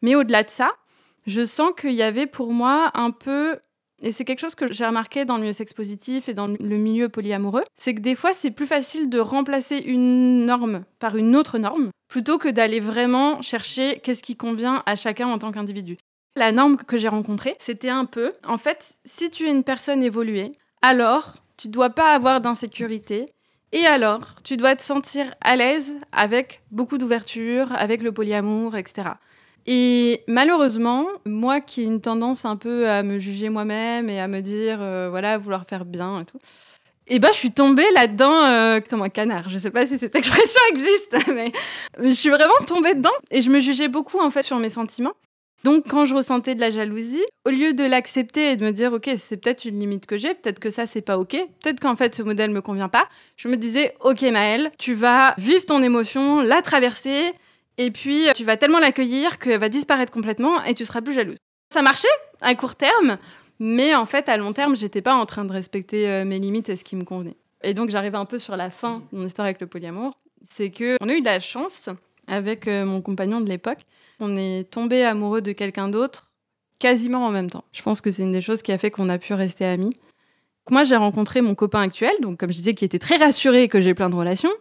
Mais 0.00 0.14
au-delà 0.14 0.44
de 0.44 0.48
ça, 0.48 0.70
je 1.26 1.44
sens 1.44 1.72
qu'il 1.76 1.94
y 1.94 2.02
avait 2.04 2.26
pour 2.28 2.52
moi 2.52 2.92
un 2.94 3.10
peu 3.10 3.58
et 4.02 4.12
c'est 4.12 4.24
quelque 4.24 4.40
chose 4.40 4.54
que 4.54 4.72
j'ai 4.72 4.86
remarqué 4.86 5.24
dans 5.24 5.36
le 5.36 5.42
milieu 5.42 5.52
sex 5.52 5.74
positif 5.74 6.28
et 6.28 6.34
dans 6.34 6.46
le 6.46 6.76
milieu 6.76 7.08
polyamoureux, 7.08 7.64
c'est 7.74 7.94
que 7.94 8.00
des 8.00 8.14
fois 8.14 8.32
c'est 8.32 8.50
plus 8.50 8.66
facile 8.66 9.08
de 9.08 9.18
remplacer 9.18 9.78
une 9.78 10.46
norme 10.46 10.84
par 10.98 11.16
une 11.16 11.34
autre 11.34 11.58
norme 11.58 11.90
plutôt 12.08 12.38
que 12.38 12.48
d'aller 12.48 12.80
vraiment 12.80 13.42
chercher 13.42 14.00
qu'est-ce 14.02 14.22
qui 14.22 14.36
convient 14.36 14.82
à 14.86 14.96
chacun 14.96 15.28
en 15.28 15.38
tant 15.38 15.52
qu'individu. 15.52 15.98
La 16.36 16.52
norme 16.52 16.76
que 16.76 16.96
j'ai 16.96 17.08
rencontrée, 17.08 17.56
c'était 17.58 17.88
un 17.88 18.04
peu, 18.04 18.32
en 18.46 18.58
fait, 18.58 18.96
si 19.04 19.30
tu 19.30 19.46
es 19.46 19.50
une 19.50 19.64
personne 19.64 20.02
évoluée, 20.02 20.52
alors 20.82 21.34
tu 21.56 21.68
dois 21.68 21.90
pas 21.90 22.14
avoir 22.14 22.40
d'insécurité 22.40 23.26
et 23.72 23.84
alors 23.84 24.36
tu 24.44 24.56
dois 24.56 24.76
te 24.76 24.82
sentir 24.82 25.34
à 25.40 25.56
l'aise 25.56 25.96
avec 26.12 26.62
beaucoup 26.70 26.96
d'ouverture, 26.96 27.72
avec 27.72 28.00
le 28.00 28.12
polyamour, 28.12 28.76
etc. 28.76 29.10
Et 29.70 30.24
malheureusement, 30.26 31.06
moi 31.26 31.60
qui 31.60 31.82
ai 31.82 31.84
une 31.84 32.00
tendance 32.00 32.46
un 32.46 32.56
peu 32.56 32.88
à 32.88 33.02
me 33.02 33.18
juger 33.18 33.50
moi-même 33.50 34.08
et 34.08 34.18
à 34.18 34.26
me 34.26 34.40
dire, 34.40 34.80
euh, 34.80 35.10
voilà, 35.10 35.36
vouloir 35.36 35.66
faire 35.68 35.84
bien 35.84 36.22
et 36.22 36.24
tout, 36.24 36.38
et 37.06 37.18
ben 37.18 37.28
je 37.32 37.36
suis 37.36 37.50
tombée 37.50 37.90
là-dedans 37.94 38.46
euh, 38.46 38.80
comme 38.80 39.02
un 39.02 39.10
canard. 39.10 39.50
Je 39.50 39.58
sais 39.58 39.70
pas 39.70 39.84
si 39.84 39.98
cette 39.98 40.14
expression 40.14 40.60
existe, 40.70 41.16
mais 41.34 41.52
je 42.02 42.12
suis 42.12 42.30
vraiment 42.30 42.54
tombée 42.66 42.94
dedans 42.94 43.12
et 43.30 43.42
je 43.42 43.50
me 43.50 43.58
jugeais 43.58 43.88
beaucoup 43.88 44.18
en 44.18 44.30
fait 44.30 44.42
sur 44.42 44.56
mes 44.56 44.70
sentiments. 44.70 45.12
Donc 45.64 45.84
quand 45.86 46.06
je 46.06 46.14
ressentais 46.14 46.54
de 46.54 46.60
la 46.60 46.70
jalousie, 46.70 47.24
au 47.44 47.50
lieu 47.50 47.74
de 47.74 47.84
l'accepter 47.84 48.52
et 48.52 48.56
de 48.56 48.64
me 48.64 48.70
dire 48.70 48.94
ok 48.94 49.10
c'est 49.18 49.36
peut-être 49.36 49.66
une 49.66 49.78
limite 49.80 50.06
que 50.06 50.16
j'ai, 50.16 50.32
peut-être 50.34 50.60
que 50.60 50.70
ça 50.70 50.86
c'est 50.86 51.02
pas 51.02 51.18
ok, 51.18 51.36
peut-être 51.62 51.80
qu'en 51.80 51.94
fait 51.94 52.14
ce 52.14 52.22
modèle 52.22 52.52
me 52.52 52.62
convient 52.62 52.88
pas, 52.88 53.06
je 53.36 53.48
me 53.48 53.56
disais 53.58 53.94
ok 54.00 54.22
Maëlle, 54.22 54.70
tu 54.78 54.94
vas 54.94 55.34
vivre 55.36 55.66
ton 55.66 55.82
émotion, 55.82 56.40
la 56.40 56.62
traverser 56.62 57.32
et 57.78 57.90
puis 57.90 58.26
tu 58.34 58.44
vas 58.44 58.56
tellement 58.56 58.78
l'accueillir 58.78 59.38
qu'elle 59.38 59.60
va 59.60 59.68
disparaître 59.68 60.12
complètement 60.12 60.62
et 60.64 60.74
tu 60.74 60.84
seras 60.84 61.00
plus 61.00 61.14
jalouse. 61.14 61.38
Ça 61.72 61.82
marchait 61.82 62.08
à 62.40 62.54
court 62.54 62.74
terme, 62.74 63.18
mais 63.58 63.94
en 63.94 64.06
fait 64.06 64.28
à 64.28 64.36
long 64.36 64.52
terme 64.52 64.76
j'étais 64.76 65.02
pas 65.02 65.14
en 65.14 65.24
train 65.24 65.44
de 65.44 65.52
respecter 65.52 66.08
euh, 66.08 66.24
mes 66.24 66.38
limites 66.38 66.68
et 66.68 66.76
ce 66.76 66.84
qui 66.84 66.96
me 66.96 67.04
convenait. 67.04 67.36
Et 67.62 67.74
donc 67.74 67.90
j'arrive 67.90 68.14
un 68.14 68.24
peu 68.26 68.38
sur 68.38 68.56
la 68.56 68.70
fin 68.70 69.02
de 69.12 69.18
mon 69.18 69.26
histoire 69.26 69.46
avec 69.46 69.60
le 69.60 69.66
polyamour, 69.66 70.16
c'est 70.48 70.70
que 70.70 70.96
on 71.00 71.08
a 71.08 71.14
eu 71.14 71.20
de 71.20 71.24
la 71.26 71.40
chance 71.40 71.88
avec 72.26 72.68
euh, 72.68 72.84
mon 72.84 73.00
compagnon 73.00 73.40
de 73.40 73.48
l'époque 73.48 73.80
on 74.20 74.36
est 74.36 74.70
tombé 74.70 75.04
amoureux 75.04 75.40
de 75.40 75.52
quelqu'un 75.52 75.88
d'autre 75.88 76.30
quasiment 76.78 77.26
en 77.26 77.30
même 77.30 77.50
temps. 77.50 77.64
Je 77.72 77.82
pense 77.82 78.00
que 78.00 78.12
c'est 78.12 78.22
une 78.22 78.32
des 78.32 78.40
choses 78.40 78.62
qui 78.62 78.72
a 78.72 78.78
fait 78.78 78.90
qu'on 78.90 79.08
a 79.08 79.18
pu 79.18 79.34
rester 79.34 79.64
amis. 79.64 79.96
Moi, 80.70 80.84
j'ai 80.84 80.96
rencontré 80.96 81.40
mon 81.40 81.54
copain 81.54 81.80
actuel, 81.80 82.12
donc 82.20 82.38
comme 82.38 82.50
je 82.50 82.58
disais, 82.58 82.74
qui 82.74 82.84
était 82.84 82.98
très 82.98 83.16
rassuré 83.16 83.68
que 83.68 83.80
j'ai 83.80 83.94
plein 83.94 84.10
de 84.10 84.14
relations. 84.14 84.52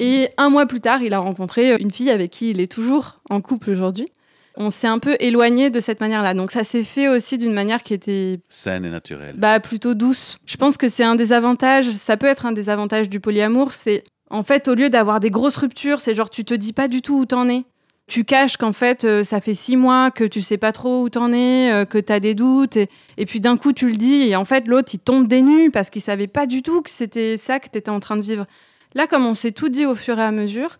Et 0.00 0.28
un 0.36 0.48
mois 0.50 0.66
plus 0.66 0.80
tard, 0.80 1.02
il 1.02 1.14
a 1.14 1.18
rencontré 1.18 1.76
une 1.76 1.90
fille 1.90 2.10
avec 2.10 2.30
qui 2.30 2.50
il 2.50 2.60
est 2.60 2.70
toujours 2.70 3.20
en 3.30 3.40
couple 3.40 3.70
aujourd'hui. 3.70 4.08
On 4.56 4.70
s'est 4.70 4.86
un 4.86 4.98
peu 4.98 5.16
éloigné 5.20 5.70
de 5.70 5.80
cette 5.80 6.00
manière-là. 6.00 6.34
Donc 6.34 6.50
ça 6.50 6.64
s'est 6.64 6.84
fait 6.84 7.08
aussi 7.08 7.38
d'une 7.38 7.54
manière 7.54 7.82
qui 7.82 7.94
était 7.94 8.40
Saine 8.48 8.84
et 8.84 8.90
naturelle. 8.90 9.34
bah, 9.36 9.60
plutôt 9.60 9.94
douce. 9.94 10.36
Je 10.44 10.56
pense 10.56 10.76
que 10.76 10.88
c'est 10.88 11.04
un 11.04 11.14
des 11.14 11.32
avantages, 11.32 11.90
ça 11.92 12.16
peut 12.16 12.26
être 12.26 12.44
un 12.46 12.52
des 12.52 12.68
avantages 12.68 13.08
du 13.08 13.20
polyamour, 13.20 13.72
c'est 13.72 14.04
en 14.30 14.42
fait 14.42 14.68
au 14.68 14.74
lieu 14.74 14.90
d'avoir 14.90 15.20
des 15.20 15.30
grosses 15.30 15.56
ruptures, 15.56 16.00
c'est 16.00 16.14
genre 16.14 16.30
tu 16.30 16.44
te 16.44 16.54
dis 16.54 16.72
pas 16.72 16.88
du 16.88 17.00
tout 17.00 17.18
où 17.20 17.26
t'en 17.26 17.48
es. 17.48 17.64
Tu 18.08 18.24
caches 18.24 18.56
qu'en 18.58 18.72
fait 18.74 19.04
euh, 19.04 19.24
ça 19.24 19.40
fait 19.40 19.54
six 19.54 19.76
mois 19.76 20.10
que 20.10 20.24
tu 20.24 20.42
sais 20.42 20.58
pas 20.58 20.72
trop 20.72 21.02
où 21.02 21.08
t'en 21.08 21.32
es, 21.32 21.70
euh, 21.72 21.84
que 21.86 21.98
t'as 21.98 22.20
des 22.20 22.34
doutes, 22.34 22.76
et, 22.76 22.90
et 23.16 23.24
puis 23.24 23.40
d'un 23.40 23.56
coup 23.56 23.72
tu 23.72 23.88
le 23.88 23.96
dis 23.96 24.24
et 24.24 24.36
en 24.36 24.44
fait 24.44 24.66
l'autre 24.66 24.90
il 24.92 24.98
tombe 24.98 25.28
des 25.28 25.40
nues 25.40 25.70
parce 25.70 25.88
qu'il 25.88 26.02
savait 26.02 26.26
pas 26.26 26.46
du 26.46 26.62
tout 26.62 26.82
que 26.82 26.90
c'était 26.90 27.36
ça 27.38 27.58
que 27.58 27.68
t'étais 27.68 27.90
en 27.90 28.00
train 28.00 28.16
de 28.16 28.22
vivre. 28.22 28.46
Là 28.94 29.06
comme 29.06 29.26
on 29.26 29.34
s'est 29.34 29.52
tout 29.52 29.68
dit 29.68 29.86
au 29.86 29.94
fur 29.94 30.18
et 30.18 30.22
à 30.22 30.32
mesure, 30.32 30.78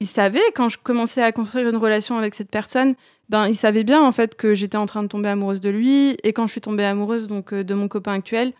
il 0.00 0.06
savait 0.06 0.42
quand 0.54 0.68
je 0.68 0.78
commençais 0.78 1.22
à 1.22 1.32
construire 1.32 1.68
une 1.68 1.76
relation 1.76 2.18
avec 2.18 2.34
cette 2.34 2.50
personne, 2.50 2.94
ben 3.28 3.48
il 3.48 3.56
savait 3.56 3.84
bien 3.84 4.02
en 4.02 4.12
fait 4.12 4.36
que 4.36 4.54
j'étais 4.54 4.76
en 4.76 4.86
train 4.86 5.02
de 5.02 5.08
tomber 5.08 5.28
amoureuse 5.28 5.60
de 5.60 5.70
lui 5.70 6.16
et 6.22 6.32
quand 6.32 6.46
je 6.46 6.52
suis 6.52 6.60
tombée 6.60 6.84
amoureuse 6.84 7.26
donc 7.26 7.52
euh, 7.52 7.64
de 7.64 7.74
mon 7.74 7.88
copain 7.88 8.12
actuel, 8.12 8.52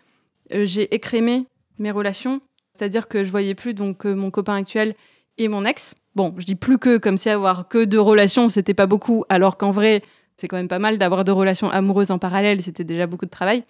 euh, 0.53 0.65
j'ai 0.65 0.93
écrémé 0.93 1.45
mes 1.77 1.91
relations, 1.91 2.41
c'est-à-dire 2.75 3.07
que 3.07 3.23
je 3.23 3.31
voyais 3.31 3.55
plus 3.55 3.73
donc 3.73 4.05
euh, 4.05 4.15
mon 4.15 4.31
copain 4.31 4.55
actuel 4.55 4.95
et 5.37 5.47
mon 5.47 5.65
ex. 5.65 5.95
Bon, 6.15 6.35
je 6.37 6.45
dis 6.45 6.55
plus 6.55 6.77
que 6.77 6.97
comme 6.97 7.17
si 7.17 7.29
avoir 7.29 7.69
que 7.69 7.85
deux 7.85 8.01
relations, 8.01 8.49
c'était 8.49 8.73
pas 8.73 8.87
beaucoup 8.87 9.23
alors 9.29 9.57
qu'en 9.57 9.71
vrai, 9.71 10.01
c'est 10.35 10.47
quand 10.47 10.57
même 10.57 10.67
pas 10.67 10.79
mal 10.79 10.97
d'avoir 10.97 11.23
deux 11.23 11.33
relations 11.33 11.69
amoureuses 11.69 12.11
en 12.11 12.19
parallèle, 12.19 12.61
c'était 12.61 12.83
déjà 12.83 13.07
beaucoup 13.07 13.25
de 13.25 13.31
travail. 13.31 13.63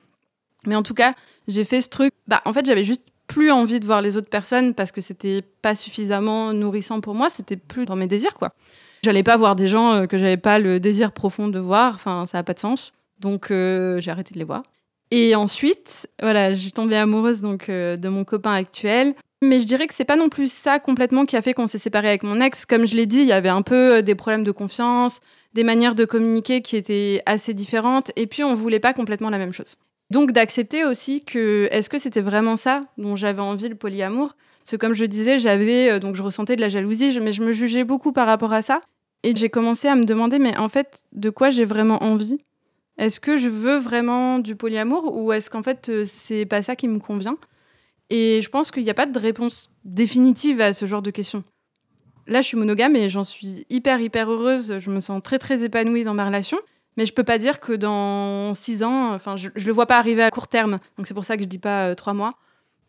Mais 0.65 0.75
en 0.75 0.83
tout 0.83 0.93
cas, 0.93 1.13
j'ai 1.47 1.63
fait 1.63 1.81
ce 1.81 1.89
truc, 1.89 2.13
bah 2.27 2.41
en 2.45 2.53
fait, 2.53 2.65
j'avais 2.65 2.83
juste 2.83 3.03
plus 3.29 3.51
envie 3.51 3.79
de 3.79 3.85
voir 3.85 4.01
les 4.01 4.17
autres 4.17 4.29
personnes 4.29 4.73
parce 4.73 4.91
que 4.91 4.99
c'était 4.99 5.43
pas 5.61 5.75
suffisamment 5.75 6.51
nourrissant 6.51 6.99
pour 6.99 7.13
moi, 7.13 7.29
c'était 7.29 7.55
plus 7.55 7.85
dans 7.85 7.95
mes 7.95 8.07
désirs 8.07 8.33
quoi. 8.33 8.53
J'allais 9.03 9.23
pas 9.23 9.37
voir 9.37 9.55
des 9.55 9.69
gens 9.69 9.93
euh, 9.93 10.05
que 10.07 10.17
j'avais 10.17 10.35
pas 10.35 10.59
le 10.59 10.79
désir 10.81 11.13
profond 11.13 11.47
de 11.47 11.59
voir, 11.59 11.93
enfin 11.95 12.25
ça 12.25 12.39
a 12.39 12.43
pas 12.43 12.53
de 12.53 12.59
sens. 12.59 12.91
Donc 13.19 13.51
euh, 13.51 13.99
j'ai 14.01 14.11
arrêté 14.11 14.33
de 14.33 14.39
les 14.39 14.45
voir. 14.45 14.63
Et 15.11 15.35
ensuite, 15.35 16.09
voilà, 16.21 16.53
j'ai 16.53 16.71
tombé 16.71 16.97
amoureuse 16.97 17.39
donc 17.39 17.69
euh, 17.69 17.95
de 17.95 18.09
mon 18.09 18.25
copain 18.25 18.53
actuel. 18.53 19.15
Mais 19.41 19.59
je 19.59 19.65
dirais 19.65 19.87
que 19.87 19.93
c'est 19.93 20.05
pas 20.05 20.17
non 20.17 20.27
plus 20.27 20.51
ça 20.51 20.79
complètement 20.79 21.25
qui 21.25 21.37
a 21.37 21.41
fait 21.41 21.53
qu'on 21.53 21.67
s'est 21.67 21.77
séparé 21.77 22.09
avec 22.09 22.23
mon 22.23 22.41
ex. 22.41 22.65
Comme 22.65 22.85
je 22.85 22.95
l'ai 22.95 23.05
dit, 23.05 23.19
il 23.19 23.27
y 23.27 23.31
avait 23.31 23.47
un 23.47 23.61
peu 23.61 24.03
des 24.03 24.15
problèmes 24.15 24.43
de 24.43 24.51
confiance, 24.51 25.21
des 25.53 25.63
manières 25.63 25.95
de 25.95 26.03
communiquer 26.03 26.61
qui 26.61 26.75
étaient 26.75 27.21
assez 27.25 27.53
différentes, 27.53 28.11
et 28.17 28.27
puis 28.27 28.43
on 28.43 28.53
voulait 28.53 28.81
pas 28.81 28.93
complètement 28.93 29.29
la 29.29 29.37
même 29.37 29.53
chose. 29.53 29.77
Donc 30.09 30.31
d'accepter 30.31 30.85
aussi 30.85 31.23
que 31.23 31.67
est-ce 31.71 31.89
que 31.89 31.99
c'était 31.99 32.21
vraiment 32.21 32.55
ça 32.55 32.81
dont 32.97 33.15
j'avais 33.15 33.41
envie 33.41 33.69
le 33.69 33.75
polyamour? 33.75 34.35
Parce 34.59 34.71
que 34.71 34.75
comme 34.77 34.93
je 34.93 35.05
disais, 35.05 35.39
j'avais 35.39 35.91
euh, 35.91 35.99
donc 35.99 36.15
je 36.15 36.23
ressentais 36.23 36.55
de 36.55 36.61
la 36.61 36.69
jalousie, 36.69 37.19
mais 37.19 37.31
je 37.31 37.43
me 37.43 37.51
jugeais 37.51 37.83
beaucoup 37.83 38.11
par 38.11 38.27
rapport 38.27 38.53
à 38.53 38.61
ça, 38.61 38.81
et 39.23 39.35
j'ai 39.35 39.49
commencé 39.49 39.87
à 39.87 39.95
me 39.95 40.05
demander 40.05 40.39
mais 40.39 40.57
en 40.57 40.69
fait 40.69 41.03
de 41.11 41.29
quoi 41.29 41.49
j'ai 41.49 41.65
vraiment 41.65 42.03
envie? 42.03 42.39
Est-ce 42.97 43.19
que 43.19 43.37
je 43.37 43.47
veux 43.47 43.77
vraiment 43.77 44.39
du 44.39 44.55
polyamour 44.55 45.15
ou 45.15 45.31
est-ce 45.31 45.49
qu'en 45.49 45.63
fait 45.63 45.89
euh, 45.89 46.05
c'est 46.05 46.45
pas 46.45 46.61
ça 46.61 46.75
qui 46.75 46.87
me 46.87 46.99
convient? 46.99 47.37
Et 48.09 48.41
je 48.41 48.49
pense 48.49 48.71
qu'il 48.71 48.83
n'y 48.83 48.89
a 48.89 48.95
pas 48.95 49.05
de 49.05 49.19
réponse 49.19 49.69
définitive 49.85 50.61
à 50.61 50.73
ce 50.73 50.85
genre 50.85 51.03
de 51.03 51.11
questions. 51.11 51.43
Là, 52.25 52.41
je 52.41 52.47
suis 52.47 52.57
monogame 52.57 52.95
et 52.95 53.09
j'en 53.09 53.23
suis 53.23 53.65
hyper, 53.69 54.01
hyper 54.01 54.31
heureuse. 54.31 54.77
Je 54.79 54.89
me 54.89 54.99
sens 54.99 55.21
très, 55.23 55.39
très 55.39 55.63
épanouie 55.63 56.03
dans 56.03 56.13
ma 56.13 56.25
relation. 56.25 56.57
Mais 56.99 57.05
je 57.05 57.13
peux 57.13 57.23
pas 57.23 57.37
dire 57.37 57.61
que 57.61 57.71
dans 57.71 58.53
six 58.53 58.83
ans, 58.83 59.13
enfin, 59.13 59.37
je, 59.37 59.47
ne 59.47 59.63
le 59.63 59.71
vois 59.71 59.85
pas 59.85 59.97
arriver 59.97 60.21
à 60.21 60.31
court 60.31 60.49
terme. 60.49 60.79
Donc 60.97 61.07
c'est 61.07 61.13
pour 61.13 61.23
ça 61.23 61.37
que 61.37 61.43
je 61.43 61.47
dis 61.47 61.57
pas 61.57 61.87
euh, 61.87 61.95
trois 61.95 62.13
mois. 62.13 62.31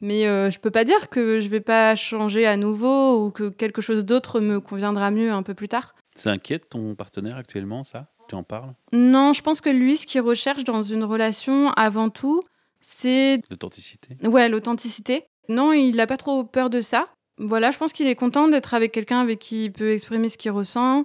Mais 0.01 0.27
euh, 0.27 0.51
je 0.51 0.59
peux 0.59 0.73
pas 0.73 0.83
dire 0.83 1.11
que 1.11 1.41
je 1.41 1.49
vais 1.49 1.61
pas 1.61 1.95
changer 1.95 2.45
à 2.45 2.57
nouveau 2.57 3.25
ou 3.25 3.31
que 3.31 3.51
quelque 3.51 3.81
chose 3.81 4.05
d'autre 4.05 4.41
me 4.41 4.59
conviendra 4.59 5.13
mieux 5.13 5.31
un 5.31 5.45
peu 5.45 5.55
plus 5.55 5.69
tard. 5.69 5.95
Ça 6.17 6.31
inquiète 6.31 6.69
ton 6.69 6.97
partenaire 6.97 7.37
actuellement, 7.37 7.85
ça? 7.85 8.09
Tu 8.29 8.35
en 8.35 8.43
parles? 8.43 8.75
Non, 8.93 9.33
je 9.33 9.43
pense 9.43 9.61
que 9.61 9.71
lui, 9.71 9.97
ce 9.97 10.07
qu'il 10.07 10.23
recherche 10.23 10.65
dans 10.65 10.83
une 10.83 11.05
relation, 11.05 11.71
avant 11.75 12.11
tout, 12.11 12.43
c'est. 12.81 13.41
L'authenticité 13.49 14.17
Ouais, 14.27 14.49
l'authenticité. 14.49 15.23
Non, 15.49 15.73
il 15.73 15.95
n'a 15.95 16.09
pas 16.09 16.17
trop 16.17 16.43
peur 16.43 16.69
de 16.69 16.81
ça. 16.81 17.05
Voilà, 17.39 17.71
je 17.71 17.79
pense 17.79 17.93
qu'il 17.93 18.09
est 18.09 18.17
content 18.17 18.49
d'être 18.49 18.75
avec 18.75 18.91
quelqu'un 18.91 19.21
avec 19.21 19.39
qui 19.39 19.67
il 19.67 19.73
peut 19.73 19.93
exprimer 19.93 20.29
ce 20.29 20.37
qu'il 20.37 20.51
ressent. 20.51 21.05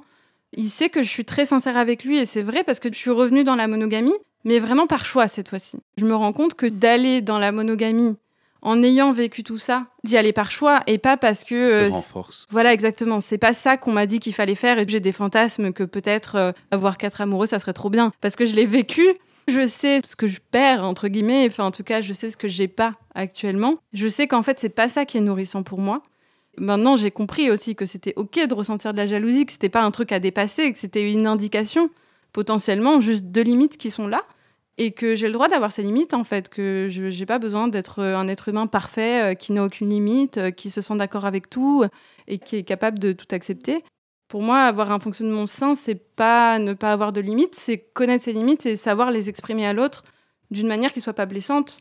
Il 0.55 0.69
sait 0.69 0.89
que 0.89 1.03
je 1.03 1.09
suis 1.09 1.25
très 1.25 1.45
sincère 1.45 1.77
avec 1.77 2.03
lui 2.03 2.17
et 2.17 2.25
c'est 2.25 2.41
vrai 2.41 2.63
parce 2.63 2.79
que 2.79 2.89
je 2.91 2.97
suis 2.97 3.11
revenue 3.11 3.43
dans 3.43 3.55
la 3.55 3.67
monogamie, 3.67 4.15
mais 4.43 4.59
vraiment 4.59 4.87
par 4.87 5.05
choix 5.05 5.27
cette 5.27 5.49
fois-ci. 5.49 5.77
Je 5.97 6.05
me 6.05 6.15
rends 6.15 6.33
compte 6.33 6.55
que 6.55 6.65
d'aller 6.65 7.21
dans 7.21 7.39
la 7.39 7.51
monogamie 7.51 8.15
en 8.61 8.81
ayant 8.81 9.11
vécu 9.11 9.43
tout 9.43 9.59
ça, 9.59 9.85
d'y 10.03 10.17
aller 10.17 10.33
par 10.33 10.51
choix 10.51 10.81
et 10.87 10.97
pas 10.97 11.17
parce 11.17 11.43
que. 11.43 11.55
Euh, 11.55 11.89
renforce. 11.89 12.47
Voilà, 12.49 12.73
exactement. 12.73 13.21
C'est 13.21 13.37
pas 13.37 13.53
ça 13.53 13.77
qu'on 13.77 13.91
m'a 13.91 14.07
dit 14.07 14.19
qu'il 14.19 14.33
fallait 14.33 14.55
faire 14.55 14.79
et 14.79 14.85
j'ai 14.87 14.99
des 14.99 15.11
fantasmes 15.11 15.71
que 15.71 15.83
peut-être 15.83 16.35
euh, 16.35 16.51
avoir 16.71 16.97
quatre 16.97 17.21
amoureux, 17.21 17.45
ça 17.45 17.59
serait 17.59 17.73
trop 17.73 17.91
bien. 17.91 18.11
Parce 18.21 18.35
que 18.35 18.45
je 18.45 18.55
l'ai 18.55 18.65
vécu 18.65 19.15
je 19.47 19.67
sais 19.67 19.99
ce 20.03 20.15
que 20.15 20.27
je 20.27 20.39
perds, 20.51 20.83
entre 20.83 21.07
guillemets, 21.07 21.45
enfin 21.47 21.65
en 21.65 21.71
tout 21.71 21.83
cas, 21.83 22.01
je 22.01 22.13
sais 22.13 22.31
ce 22.31 22.37
que 22.37 22.47
j'ai 22.47 22.67
pas 22.67 22.93
actuellement. 23.13 23.75
Je 23.93 24.07
sais 24.07 24.27
qu'en 24.27 24.41
fait, 24.41 24.59
c'est 24.59 24.69
pas 24.69 24.87
ça 24.87 25.05
qui 25.05 25.17
est 25.17 25.21
nourrissant 25.21 25.63
pour 25.63 25.79
moi. 25.79 26.01
Maintenant, 26.57 26.95
j'ai 26.95 27.11
compris 27.11 27.51
aussi 27.51 27.75
que 27.75 27.85
c'était 27.85 28.13
ok 28.15 28.47
de 28.47 28.53
ressentir 28.53 28.93
de 28.93 28.97
la 28.97 29.05
jalousie, 29.05 29.45
que 29.45 29.51
c'était 29.51 29.69
pas 29.69 29.81
un 29.81 29.91
truc 29.91 30.11
à 30.11 30.19
dépasser, 30.19 30.71
que 30.71 30.77
c'était 30.77 31.11
une 31.11 31.27
indication, 31.27 31.89
potentiellement 32.33 33.01
juste 33.01 33.25
deux 33.25 33.43
limites 33.43 33.77
qui 33.77 33.91
sont 33.91 34.07
là, 34.07 34.23
et 34.77 34.91
que 34.91 35.15
j'ai 35.15 35.27
le 35.27 35.33
droit 35.33 35.47
d'avoir 35.47 35.71
ces 35.71 35.83
limites 35.83 36.13
en 36.13 36.23
fait, 36.23 36.49
que 36.49 36.87
je 36.89 37.05
n'ai 37.05 37.25
pas 37.25 37.39
besoin 37.39 37.67
d'être 37.67 38.03
un 38.03 38.27
être 38.27 38.49
humain 38.49 38.67
parfait, 38.67 39.31
euh, 39.31 39.33
qui 39.33 39.53
n'a 39.53 39.63
aucune 39.63 39.89
limite, 39.89 40.37
euh, 40.37 40.51
qui 40.51 40.69
se 40.69 40.81
sent 40.81 40.95
d'accord 40.97 41.25
avec 41.25 41.49
tout 41.49 41.85
et 42.27 42.39
qui 42.39 42.57
est 42.57 42.63
capable 42.63 42.99
de 42.99 43.13
tout 43.13 43.27
accepter. 43.31 43.83
Pour 44.27 44.41
moi, 44.41 44.61
avoir 44.61 44.91
un 44.91 44.99
fonctionnement 44.99 45.45
sain, 45.45 45.75
c'est 45.75 45.95
pas 46.15 46.59
ne 46.59 46.73
pas 46.73 46.91
avoir 46.91 47.13
de 47.13 47.21
limites, 47.21 47.55
c'est 47.55 47.77
connaître 47.77 48.23
ses 48.25 48.33
limites 48.33 48.65
et 48.65 48.75
savoir 48.75 49.11
les 49.11 49.29
exprimer 49.29 49.65
à 49.65 49.73
l'autre 49.73 50.03
d'une 50.51 50.67
manière 50.67 50.91
qui 50.91 51.01
soit 51.01 51.13
pas 51.13 51.25
blessante 51.25 51.79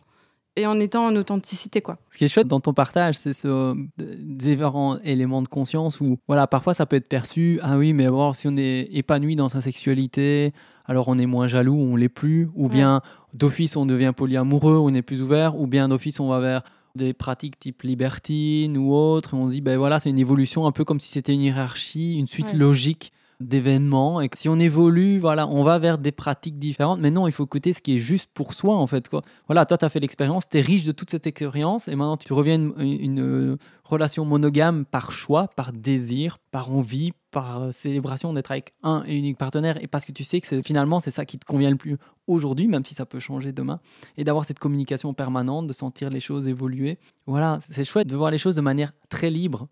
et 0.56 0.66
en 0.66 0.78
étant 0.80 1.06
en 1.06 1.16
authenticité 1.16 1.80
quoi. 1.80 1.98
Ce 2.10 2.18
qui 2.18 2.24
est 2.24 2.28
chouette 2.28 2.46
dans 2.46 2.60
ton 2.60 2.72
partage, 2.72 3.16
c'est 3.16 3.32
ce 3.32 3.74
différents 3.98 4.98
éléments 4.98 5.42
de 5.42 5.48
conscience 5.48 6.00
où 6.00 6.18
voilà, 6.28 6.46
parfois 6.46 6.74
ça 6.74 6.86
peut 6.86 6.96
être 6.96 7.08
perçu 7.08 7.58
ah 7.62 7.76
oui, 7.78 7.92
mais 7.92 8.06
voir 8.08 8.36
si 8.36 8.48
on 8.48 8.56
est 8.56 8.88
épanoui 8.92 9.36
dans 9.36 9.48
sa 9.48 9.60
sexualité, 9.60 10.52
alors 10.86 11.08
on 11.08 11.18
est 11.18 11.26
moins 11.26 11.48
jaloux, 11.48 11.76
on 11.76 11.96
l'est 11.96 12.08
plus 12.08 12.48
ou 12.54 12.68
bien 12.68 13.00
d'office 13.32 13.76
on 13.76 13.86
devient 13.86 14.12
polyamoureux, 14.16 14.76
on 14.76 14.94
est 14.94 15.02
plus 15.02 15.22
ouvert 15.22 15.58
ou 15.58 15.66
bien 15.66 15.88
d'office 15.88 16.20
on 16.20 16.28
va 16.28 16.40
vers 16.40 16.62
des 16.94 17.12
pratiques 17.12 17.58
type 17.58 17.82
libertine 17.82 18.76
ou 18.76 18.94
autre. 18.94 19.34
on 19.34 19.48
se 19.48 19.54
dit, 19.54 19.60
ben 19.60 19.76
voilà, 19.76 19.98
c'est 19.98 20.10
une 20.10 20.18
évolution 20.18 20.66
un 20.66 20.72
peu 20.72 20.84
comme 20.84 21.00
si 21.00 21.10
c'était 21.10 21.34
une 21.34 21.40
hiérarchie, 21.40 22.18
une 22.18 22.28
suite 22.28 22.52
logique 22.54 23.12
d'événements 23.48 24.20
et 24.20 24.28
que 24.28 24.38
si 24.38 24.48
on 24.48 24.58
évolue, 24.58 25.18
voilà, 25.18 25.46
on 25.48 25.62
va 25.62 25.78
vers 25.78 25.98
des 25.98 26.12
pratiques 26.12 26.58
différentes. 26.58 27.00
Mais 27.00 27.10
non, 27.10 27.26
il 27.26 27.32
faut 27.32 27.44
écouter 27.44 27.72
ce 27.72 27.80
qui 27.80 27.96
est 27.96 28.00
juste 28.00 28.30
pour 28.34 28.54
soi 28.54 28.76
en 28.76 28.86
fait. 28.86 29.08
Voilà, 29.46 29.66
toi, 29.66 29.78
tu 29.78 29.84
as 29.84 29.88
fait 29.88 30.00
l'expérience, 30.00 30.48
tu 30.48 30.58
es 30.58 30.60
riche 30.60 30.84
de 30.84 30.92
toute 30.92 31.10
cette 31.10 31.26
expérience 31.26 31.88
et 31.88 31.96
maintenant 31.96 32.16
tu 32.16 32.32
reviens 32.32 32.56
une, 32.56 32.74
une, 32.78 33.20
euh, 33.20 33.56
relation 33.94 34.24
monogame 34.24 34.84
par 34.84 35.12
choix, 35.12 35.48
par 35.48 35.72
désir, 35.72 36.38
par 36.50 36.70
envie, 36.70 37.12
par 37.30 37.62
euh, 37.62 37.72
célébration 37.72 38.32
d'être 38.32 38.50
avec 38.50 38.74
un 38.82 39.02
et 39.06 39.16
unique 39.16 39.38
partenaire. 39.38 39.82
Et 39.82 39.86
parce 39.86 40.04
que 40.04 40.12
tu 40.12 40.24
sais 40.24 40.40
que 40.40 40.62
finalement 40.62 41.00
c'est 41.00 41.10
ça 41.10 41.24
qui 41.24 41.38
te 41.38 41.44
convient 41.44 41.70
le 41.70 41.76
plus 41.76 41.96
aujourd'hui, 42.26 42.68
même 42.68 42.84
si 42.84 42.94
ça 42.94 43.06
peut 43.06 43.18
changer 43.18 43.52
demain, 43.52 43.80
et 44.16 44.24
d'avoir 44.24 44.44
cette 44.44 44.58
communication 44.58 45.14
permanente, 45.14 45.66
de 45.66 45.72
sentir 45.72 46.10
les 46.10 46.20
choses 46.20 46.46
évoluer. 46.46 46.98
Voilà, 47.26 47.58
c'est 47.70 47.84
chouette 47.84 48.08
de 48.08 48.16
voir 48.16 48.30
les 48.30 48.38
choses 48.38 48.56
de 48.56 48.60
manière 48.60 48.92
très 49.08 49.30
libre, 49.30 49.68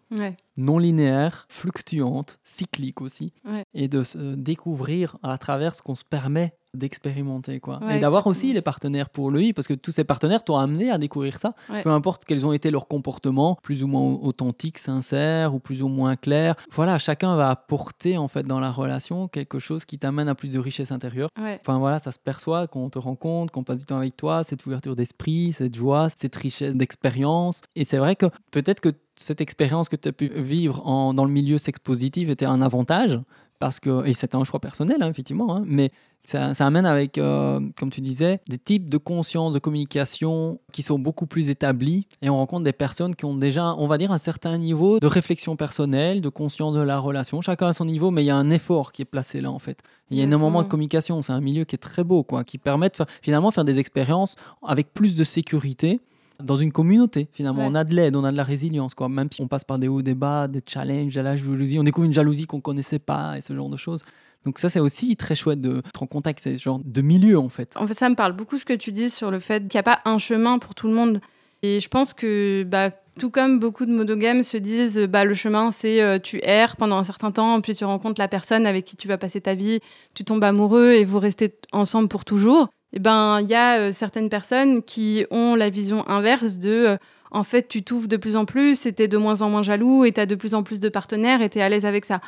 non 0.57 0.79
linéaire, 0.79 1.47
fluctuante, 1.49 2.39
cyclique 2.45 3.01
aussi, 3.01 3.33
et 3.75 3.89
de 3.89 4.03
se 4.03 4.35
découvrir 4.35 5.17
à 5.23 5.39
travers 5.39 5.75
ce 5.75 5.83
qu'on 5.83 5.95
se 5.95 6.05
permet 6.05 6.55
d'expérimenter 6.75 7.61
quoi. 7.61 7.81
Et 7.91 7.99
d'avoir 7.99 8.27
aussi 8.27 8.53
les 8.53 8.63
partenaires 8.63 9.11
pour 9.11 9.31
lui 9.31 9.53
parce 9.53 9.67
que 9.67 9.75
tous 9.75 9.93
ces 9.93 10.05
partenaires 10.05 10.45
t'ont 10.45 10.57
amené 10.57 10.91
à 10.91 10.99
découvrir 10.99 11.39
ça. 11.39 11.55
Peu 11.83 11.91
importe 11.91 12.25
quels 12.25 12.47
ont 12.47 12.53
été 12.53 12.71
leurs 12.71 12.89
comportements 12.89 13.59
plus 13.63 13.83
ou 13.83 13.87
moins 13.87 14.19
authentiques 14.23 14.79
sincères 14.79 15.55
ou 15.55 15.59
plus 15.59 15.83
ou 15.83 15.89
moins 15.89 16.17
clairs. 16.17 16.57
Voilà 16.71 16.99
chacun 16.99 17.37
va 17.37 17.51
apporter 17.51 18.17
en 18.17 18.29
fait 18.29 18.45
dans 18.45 18.61
la 18.61 18.71
relation 18.71 19.29
quelque 19.29 19.59
chose 19.59 19.85
qui 19.85 19.99
t'amène 19.99 20.29
à 20.29 20.35
plus 20.35 20.53
de 20.53 20.59
richesse 20.59 20.93
intérieure. 20.93 21.29
Enfin 21.39 21.79
voilà 21.79 21.99
ça 21.99 22.13
se 22.13 22.19
perçoit 22.19 22.67
quand 22.67 22.81
on 22.81 22.91
te 22.91 22.99
rencontre 22.99 23.53
qu'on 23.53 23.65
passe 23.65 23.81
du 23.81 23.87
temps 23.87 23.99
avec 23.99 24.17
toi 24.17 24.45
cette 24.45 24.65
ouverture 24.67 24.97
d'esprit 24.97 25.53
cette 25.53 25.75
joie 25.75 26.09
cette 26.09 26.37
richesse 26.37 26.75
d'expérience. 26.75 27.61
Et 27.77 27.85
c'est 27.85 27.99
vrai 27.99 28.17
que 28.17 28.27
peut-être 28.51 28.81
que 28.81 28.91
cette 29.15 29.41
expérience 29.41 29.89
que 29.89 29.97
tu 29.97 30.09
as 30.09 30.13
pu 30.13 30.29
vivre 30.29 30.87
en, 30.87 31.15
dans 31.15 31.25
le 31.25 31.31
milieu 31.31 31.59
sex 31.59 31.79
positif 31.79 32.29
était 32.29 32.47
un 32.47 32.63
avantage 32.63 33.21
parce 33.63 33.79
que 33.79 34.05
et 34.07 34.13
c'était 34.13 34.35
un 34.35 34.43
choix 34.43 34.59
personnel 34.59 34.97
hein, 35.03 35.09
effectivement 35.09 35.55
hein, 35.55 35.63
mais 35.65 35.93
ça, 36.25 36.51
amène 36.59 36.85
avec 36.85 37.17
euh, 37.17 37.61
comme 37.79 37.91
tu 37.91 38.01
disais 38.01 38.41
des 38.49 38.59
types 38.59 38.91
de 38.91 38.99
conscience 38.99 39.53
de 39.55 39.61
communication 39.61 40.59
qui 40.73 40.83
sont 40.83 40.99
beaucoup 40.99 41.27
plus 41.27 41.49
établis 41.49 42.09
et 42.23 42.29
on 42.29 42.39
rencontre 42.39 42.65
des 42.65 42.73
personnes 42.73 43.15
qui 43.15 43.25
ont 43.25 43.37
déjà 43.37 43.77
on 43.79 43.87
va 43.87 43.99
dire 43.99 44.11
un 44.11 44.19
certain 44.19 44.59
niveau 44.59 44.99
de 44.99 45.07
réflexion 45.07 45.55
personnelle 45.55 46.21
de 46.23 46.29
conscience 46.29 46.75
de 46.75 46.81
la 46.81 46.99
relation. 46.99 47.41
Chacun 47.41 47.69
à 47.69 47.73
son 47.73 47.85
niveau 47.85 48.11
mais 48.11 48.25
il 48.25 48.27
y 48.27 48.31
a 48.31 48.37
un 48.37 48.51
effort 48.51 48.91
qui 48.91 49.03
est 49.03 49.05
placé 49.05 49.41
là 49.41 49.53
en 49.53 49.61
fait. 49.61 49.79
Il 50.11 50.19
y 50.19 50.21
a 50.21 50.25
énormément 50.25 50.65
de 50.65 50.69
communication. 50.69 51.23
C'est 51.23 51.33
un 51.33 51.41
milieu 51.41 51.65
qui 51.65 51.77
est 51.77 51.79
très 51.79 52.03
beau 52.03 52.25
quoi 52.25 52.43
qui 52.43 52.59
permet 52.59 52.89
de 52.89 53.05
finalement 53.23 53.53
faire 53.53 53.65
des 53.65 53.79
expériences 53.79 54.35
avec 54.67 54.93
plus 54.93 55.15
de 55.15 55.23
sécurité 55.23 56.01
dans 56.41 56.57
une 56.57 56.73
communauté 56.73 57.29
finalement. 57.33 57.67
On 57.67 57.75
a 57.75 57.85
de 57.85 57.95
l'aide, 57.95 58.17
on 58.17 58.25
a 58.25 58.33
de 58.33 58.37
la 58.37 58.45
résilience, 58.45 58.95
quoi. 58.95 59.09
Même 59.09 59.29
si 59.33 59.41
on 59.41 59.49
passe 59.49 59.65
par 59.65 59.79
des 59.79 59.89
hauts, 59.89 60.03
des 60.03 60.15
bas, 60.15 60.49
des 60.49 60.63
challenges, 60.67 61.15
de 61.15 61.21
la 61.21 61.37
jalousie, 61.37 61.79
on 61.79 61.83
découvre 61.83 62.07
une 62.07 62.13
jalousie 62.13 62.47
qu'on 62.47 62.61
connaissait 62.61 62.99
pas 62.99 63.37
et 63.39 63.41
ce 63.41 63.55
genre 63.55 63.69
de 63.69 63.77
choses. 63.77 64.03
Donc 64.45 64.59
ça, 64.59 64.69
c'est 64.69 64.81
aussi 64.81 65.17
très 65.17 65.35
chouette 65.35 65.61
d'être 65.61 66.03
en 66.03 66.07
contact 66.07 66.47
avec 66.47 66.59
ce 66.59 66.65
genre 66.65 66.81
de 66.85 67.01
milieu, 67.01 67.39
en 67.39 67.49
fait. 67.49 67.73
En 67.77 67.87
fait, 67.87 67.95
ça 67.95 68.09
me 68.09 68.15
parle 68.15 68.33
beaucoup 68.33 68.59
ce 68.59 68.65
que 68.65 68.73
tu 68.73 68.91
dis 68.91 69.09
sur 69.09 69.31
le 69.31 69.39
fait 69.39 69.69
qu'il 69.69 69.77
n'y 69.77 69.81
a 69.81 69.85
pas 69.85 70.01
un 70.05 70.19
chemin 70.19 70.59
pour 70.59 70.75
tout 70.75 70.89
le 70.89 70.95
monde. 70.95 71.21
Et 71.63 71.79
je 71.79 71.89
pense 71.89 72.13
que, 72.13 72.65
bah, 72.65 72.91
tout 73.21 73.31
comme 73.31 73.61
beaucoup 73.61 73.87
de 73.87 73.93
monogames 73.93 74.43
se 74.43 74.57
disent, 74.57 74.99
bah, 74.99 75.25
le 75.25 75.35
chemin, 75.35 75.71
c'est 75.71 76.03
euh, 76.03 76.19
tu 76.19 76.41
erres 76.43 76.77
pendant 76.77 76.97
un 76.97 77.05
certain 77.05 77.31
temps, 77.31 77.61
puis 77.61 77.75
tu 77.75 77.85
rencontres 77.85 78.21
la 78.21 78.27
personne 78.27 78.67
avec 78.67 78.85
qui 78.85 78.97
tu 78.97 79.07
vas 79.07 79.19
passer 79.19 79.41
ta 79.41 79.55
vie, 79.55 79.79
tu 80.15 80.25
tombes 80.25 80.43
amoureux 80.43 80.93
et 80.93 81.05
vous 81.05 81.21
restez 81.21 81.55
ensemble 81.73 82.09
pour 82.09 82.25
toujours 82.25 82.69
eh 82.93 82.99
ben, 82.99 83.41
il 83.41 83.49
y 83.49 83.55
a 83.55 83.79
euh, 83.79 83.93
certaines 83.93 84.29
personnes 84.29 84.83
qui 84.83 85.25
ont 85.31 85.55
la 85.55 85.71
vision 85.71 86.07
inverse 86.09 86.59
de 86.59 86.71
euh, 86.71 86.97
en 87.31 87.45
fait, 87.45 87.67
tu 87.67 87.83
t'ouvres 87.83 88.09
de 88.09 88.19
plus 88.19 88.37
en 88.37 88.45
plus 88.45 88.85
et 88.85 88.93
t'es 88.93 89.09
de 89.09 89.17
moins 89.17 89.41
en 89.41 89.49
moins 89.49 89.63
jaloux 89.63 90.05
et 90.05 90.13
t'as 90.13 90.27
de 90.27 90.35
plus 90.35 90.53
en 90.53 90.63
plus 90.63 90.81
de 90.81 90.91
partenaires 90.91 91.41
et 91.41 91.49
t'es 91.49 91.63
à 91.63 91.69
l'aise 91.71 91.87
avec 91.87 92.05
ça. 92.05 92.21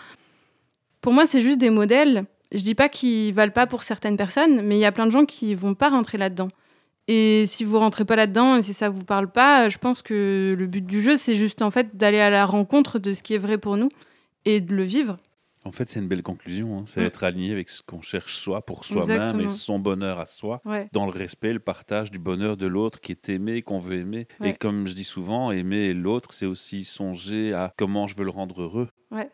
Pour 1.02 1.12
moi, 1.12 1.26
c'est 1.26 1.42
juste 1.42 1.58
des 1.58 1.68
modèles. 1.68 2.24
Je 2.52 2.62
dis 2.62 2.74
pas 2.74 2.88
qu'ils 2.88 3.34
valent 3.34 3.52
pas 3.52 3.66
pour 3.66 3.82
certaines 3.82 4.16
personnes, 4.16 4.62
mais 4.62 4.76
il 4.76 4.80
y 4.80 4.86
a 4.86 4.92
plein 4.92 5.04
de 5.04 5.10
gens 5.10 5.26
qui 5.26 5.54
vont 5.54 5.74
pas 5.74 5.90
rentrer 5.90 6.16
là-dedans. 6.16 6.48
Et 7.06 7.44
si 7.46 7.64
vous 7.64 7.78
rentrez 7.78 8.06
pas 8.06 8.16
là-dedans 8.16 8.56
et 8.56 8.62
si 8.62 8.72
ça 8.72 8.88
vous 8.88 9.04
parle 9.04 9.30
pas, 9.30 9.68
je 9.68 9.76
pense 9.76 10.00
que 10.00 10.54
le 10.58 10.66
but 10.66 10.86
du 10.86 11.02
jeu, 11.02 11.18
c'est 11.18 11.36
juste 11.36 11.60
en 11.60 11.70
fait 11.70 11.96
d'aller 11.98 12.20
à 12.20 12.30
la 12.30 12.46
rencontre 12.46 12.98
de 12.98 13.12
ce 13.12 13.22
qui 13.22 13.34
est 13.34 13.38
vrai 13.38 13.58
pour 13.58 13.76
nous 13.76 13.90
et 14.46 14.62
de 14.62 14.74
le 14.74 14.84
vivre. 14.84 15.18
En 15.64 15.72
fait, 15.72 15.88
c'est 15.88 16.00
une 16.00 16.08
belle 16.08 16.22
conclusion. 16.22 16.78
Hein. 16.78 16.82
C'est 16.86 17.00
mm. 17.00 17.04
être 17.04 17.24
aligné 17.24 17.52
avec 17.52 17.70
ce 17.70 17.82
qu'on 17.82 18.02
cherche 18.02 18.36
soi 18.36 18.64
pour 18.64 18.84
soi-même 18.84 19.40
et 19.40 19.48
son 19.48 19.78
bonheur 19.78 20.18
à 20.18 20.26
soi, 20.26 20.62
dans 20.92 21.06
le 21.06 21.12
respect, 21.12 21.52
le 21.52 21.58
partage 21.58 22.10
du 22.10 22.18
bonheur 22.18 22.56
de 22.56 22.66
l'autre 22.66 23.00
qui 23.00 23.12
est 23.12 23.28
aimé, 23.28 23.62
qu'on 23.62 23.78
veut 23.78 23.98
aimer. 23.98 24.26
Et 24.42 24.54
comme 24.54 24.86
je 24.86 24.94
dis 24.94 25.04
souvent, 25.04 25.50
aimer 25.50 25.94
l'autre, 25.94 26.32
c'est 26.32 26.46
aussi 26.46 26.84
songer 26.84 27.52
à 27.52 27.72
comment 27.76 28.06
je 28.06 28.16
veux 28.16 28.24
le 28.24 28.30
rendre 28.30 28.62
heureux. 28.62 28.88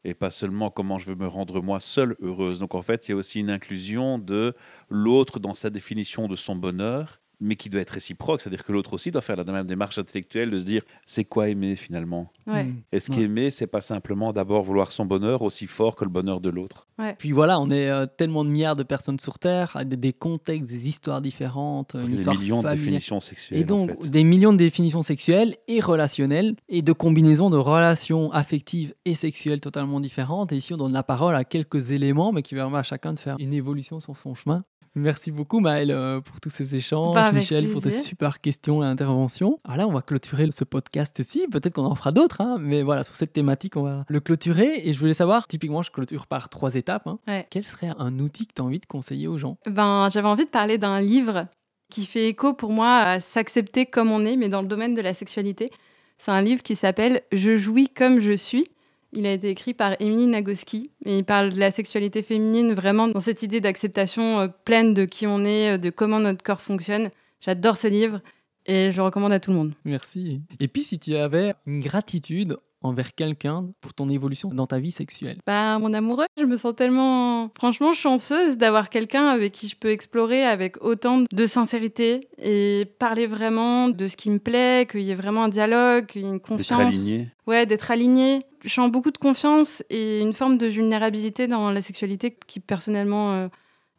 Et 0.05 0.15
pas 0.15 0.31
seulement 0.31 0.71
comment 0.71 0.99
je 0.99 1.07
veux 1.07 1.15
me 1.15 1.27
rendre 1.27 1.63
moi 1.63 1.81
seule 1.81 2.15
heureuse. 2.21 2.59
Donc 2.59 2.75
en 2.75 2.83
fait, 2.83 3.09
il 3.09 3.13
y 3.13 3.15
a 3.15 3.17
aussi 3.17 3.41
une 3.41 3.51
inclusion 3.51 4.19
de 4.19 4.55
l'autre 4.91 5.41
dans 5.41 5.55
sa 5.55 5.71
définition 5.71 6.29
de 6.29 6.37
son 6.37 6.55
bonheur 6.55 7.21
mais 7.41 7.57
qui 7.57 7.69
doit 7.71 7.81
être 7.81 7.91
réciproque, 7.91 8.43
c'est-à-dire 8.43 8.65
que 8.65 8.73
l'autre 8.73 8.93
aussi 8.93 9.11
doit 9.11 9.21
faire 9.23 9.37
la 9.37 9.45
même 9.45 9.67
démarche 9.67 9.99
intellectuelle 9.99 10.51
de 10.51 10.59
se 10.59 10.65
dire 10.65 10.83
c'est 11.07 11.25
quoi 11.25 11.49
aimer 11.49 11.75
finalement? 11.77 12.31
Ouais. 12.47 12.65
Mm. 12.65 12.83
Est-ce 12.93 13.11
Ouais. 13.11 13.17
qu'aimer, 13.19 13.51
c'est 13.51 13.67
pas 13.67 13.81
simplement 13.81 14.33
d'abord 14.33 14.63
vouloir 14.63 14.93
son 14.93 15.05
bonheur 15.07 15.43
aussi 15.43 15.67
fort 15.67 15.97
que 15.97 16.05
le 16.05 16.11
bonheur 16.11 16.41
de 16.41 16.51
l'autre? 16.51 16.87
Puis 17.19 17.33
voilà, 17.33 17.59
on 17.59 17.71
est 17.71 17.89
euh, 17.89 18.05
tellement 18.07 18.45
de 18.45 18.51
milliards 18.51 18.77
de 18.77 18.83
personnes 18.83 19.19
sur 19.19 19.39
Terre, 19.39 19.77
des, 19.87 19.97
des 19.97 20.13
contextes, 20.13 20.71
des 20.71 20.87
histoires 20.89 21.23
différentes, 21.23 21.95
une 21.95 22.09
Des 22.11 22.17
histoire 22.17 22.39
millions 22.39 22.63
de 22.63 22.69
définitions 22.69 23.21
sexuelles. 23.21 23.61
Et 23.61 23.65
donc, 23.65 23.91
en 23.91 24.01
fait. 24.03 24.11
des 24.11 24.23
millions 24.23 24.53
de 24.53 24.59
définitions 24.59 25.01
sexuelles 25.03 25.57
et 25.67 25.81
relationnelles, 25.81 26.55
et 26.69 26.83
de 26.83 26.93
combinaisons 26.93 27.49
de 27.49 27.57
relations 27.57 28.31
affectives 28.33 28.95
et 29.07 29.15
sexuelles 29.15 29.61
totalement 29.63 29.99
différentes. 30.01 30.53
Et 30.53 30.57
ici, 30.57 30.75
on 30.75 30.77
donne 30.77 30.93
la 30.93 31.03
parole 31.03 31.35
à 31.37 31.45
quelques 31.45 31.91
éléments, 31.91 32.33
mais 32.33 32.43
qui 32.43 32.55
permet 32.55 32.79
à 32.79 32.83
chacun 32.83 33.15
de 33.15 33.19
faire 33.19 33.37
une 33.39 33.55
évolution 33.55 33.99
sur 33.99 34.17
son 34.19 34.35
chemin. 34.35 34.65
Merci 34.97 35.31
beaucoup, 35.31 35.61
Maëlle, 35.61 35.93
euh, 35.93 36.21
pour 36.21 36.41
tous 36.41 36.51
ces 36.51 36.75
échanges. 36.75 37.15
Bah, 37.15 37.31
Michel, 37.31 37.71
pour 37.71 37.81
tes 37.81 37.93
super 37.93 38.41
questions 38.41 38.83
et 38.83 38.87
interventions. 38.87 39.61
Alors 39.65 39.77
là, 39.77 39.87
on 39.87 39.93
va 39.93 40.03
clôturer 40.03 40.49
ce 40.51 40.65
podcast-ci. 40.65 41.47
Peut-être 41.51 41.75
qu'on 41.75 41.85
en 41.85 41.95
fera 41.95 42.11
d'autres, 42.11 42.41
hein, 42.41 42.57
mais 42.59 42.83
voilà, 42.83 43.05
sur 43.05 43.15
cette 43.17 43.33
thématique, 43.33 43.77
on 43.77 43.83
va 43.83 44.05
le 44.09 44.21
clôturer. 44.21 44.83
Et 44.85 44.93
je 44.93 44.99
voulais 44.99 45.15
savoir, 45.15 45.47
typiquement, 45.47 45.83
je 45.83 45.93
clôture 45.93 46.27
par 46.27 46.49
trois 46.49 46.75
étapes. 46.75 47.07
hein. 47.07 47.19
Ouais. 47.29 47.47
Quel 47.51 47.63
serait 47.63 47.93
un 47.99 48.19
outil 48.19 48.47
que 48.49 48.55
tu 48.55 48.63
as 48.63 48.65
envie 48.65 48.81
de 48.81 48.87
conseiller 48.87 49.29
aux 49.29 49.39
gens? 49.39 49.59
Ben, 49.69 50.09
j'avais 50.13 50.29
envie 50.29 50.45
de 50.45 50.51
parler 50.51 50.77
d'un 50.77 51.01
livre 51.01 51.47
qui 51.89 52.05
fait 52.05 52.29
écho 52.29 52.53
pour 52.55 52.71
moi 52.73 52.99
à 52.99 53.21
s'accepter 53.21 53.87
comme 53.87 54.11
on 54.11 54.25
est, 54.25 54.37
mais 54.37 54.49
dans 54.49 54.63
le 54.63 54.69
domaine 54.69 54.95
de 54.95 55.01
la 55.01 55.15
sexualité. 55.15 55.71
C'est 56.19 56.31
un 56.33 56.43
livre 56.43 56.63
qui 56.63 56.75
s'appelle 56.77 57.23
Je 57.33 57.57
jouis 57.57 57.89
comme 57.89 58.21
je 58.21 58.33
suis. 58.33 58.69
Il 59.13 59.27
a 59.27 59.33
été 59.33 59.51
écrit 59.51 59.75
par 59.75 60.01
Émilie 60.01 60.29
Nagoski 60.29 60.93
et 61.05 61.19
il 61.19 61.25
parle 61.25 61.53
de 61.53 61.59
la 61.59 61.71
sexualité 61.71 62.23
féminine 62.23 62.75
vraiment 62.75 63.09
dans 63.09 63.19
cette 63.19 63.43
idée 63.43 63.61
d'acceptation 63.61 64.41
euh, 64.41 64.49
pleine 64.65 64.95
de 64.95 65.05
qui 65.05 65.27
on 65.27 65.45
est, 65.45 65.75
euh, 65.75 65.79
de 65.79 65.91
comment 65.91 66.21
notre 66.21 66.45
corps 66.45 66.61
fonctionne. 66.61 67.11
J'adore 67.41 67.77
ce 67.77 67.89
livre 67.89 68.21
et 68.67 68.93
je 68.93 68.97
le 68.97 69.03
recommande 69.03 69.33
à 69.33 69.41
tout 69.41 69.51
le 69.51 69.57
monde. 69.57 69.75
Merci. 69.85 70.43
Et 70.61 70.69
puis, 70.69 70.83
si 70.83 70.99
tu 70.99 71.17
avais 71.17 71.55
une 71.67 71.81
gratitude 71.81 72.57
envers 72.83 73.15
quelqu'un 73.15 73.67
pour 73.81 73.93
ton 73.95 74.09
évolution 74.09 74.49
dans 74.49 74.67
ta 74.67 74.79
vie 74.79 74.91
sexuelle 74.91 75.39
Bah, 75.47 75.79
mon 75.79 75.93
amoureux, 75.93 76.27
je 76.39 76.45
me 76.45 76.57
sens 76.57 76.75
tellement, 76.75 77.51
franchement, 77.57 77.93
chanceuse 77.93 78.57
d'avoir 78.57 78.89
quelqu'un 78.89 79.27
avec 79.29 79.53
qui 79.53 79.69
je 79.69 79.77
peux 79.77 79.91
explorer 79.91 80.45
avec 80.45 80.83
autant 80.83 81.25
de 81.31 81.47
sincérité 81.47 82.29
et 82.39 82.87
parler 82.99 83.27
vraiment 83.27 83.89
de 83.89 84.07
ce 84.07 84.17
qui 84.17 84.31
me 84.31 84.39
plaît, 84.39 84.87
qu'il 84.91 85.03
y 85.03 85.11
ait 85.11 85.15
vraiment 85.15 85.45
un 85.45 85.49
dialogue, 85.49 86.07
qu'il 86.07 86.23
y 86.23 86.25
ait 86.25 86.29
une 86.29 86.35
D'être 86.35 86.47
confiance. 86.49 86.81
aligné. 86.81 87.29
Ouais, 87.47 87.67
d'être 87.67 87.91
aligné. 87.91 88.41
Je 88.65 88.69
sens 88.71 88.91
beaucoup 88.91 89.11
de 89.11 89.19
confiance 89.19 89.83
et 89.91 90.21
une 90.21 90.33
forme 90.33 90.57
de 90.59 90.67
vulnérabilité 90.67 91.47
dans 91.49 91.71
la 91.71 91.83
sexualité 91.83 92.37
qui, 92.47 92.61
personnellement, 92.61 93.33
euh, 93.35 93.49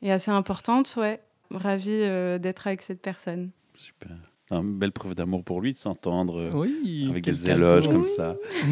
est 0.02 0.12
assez 0.12 0.32
importante. 0.32 0.94
Ouais, 0.98 1.20
ravie 1.52 1.90
euh, 1.92 2.38
d'être 2.40 2.66
avec 2.68 2.82
cette 2.82 3.02
personne. 3.02 3.52
Super. 3.76 4.12
Une 4.52 4.78
belle 4.78 4.92
preuve 4.92 5.16
d'amour 5.16 5.44
pour 5.44 5.62
lui 5.62 5.72
de 5.74 5.78
s'entendre 5.78 6.40
euh, 6.40 6.52
Oui. 6.54 7.08
avec 7.10 7.24
des 7.24 7.50
éloges 7.50 7.88
comme 7.88 8.06
ça. 8.06 8.36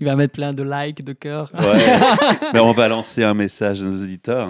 Il 0.00 0.06
va 0.06 0.14
mettre 0.16 0.34
plein 0.34 0.52
de 0.52 0.62
likes, 0.62 1.02
de 1.04 1.12
cœurs. 1.12 1.50
Ouais. 1.54 1.78
Mais 2.52 2.60
on 2.60 2.72
va 2.72 2.88
lancer 2.88 3.24
un 3.24 3.34
message 3.34 3.82
à 3.82 3.84
nos 3.86 4.02
auditeurs. 4.02 4.48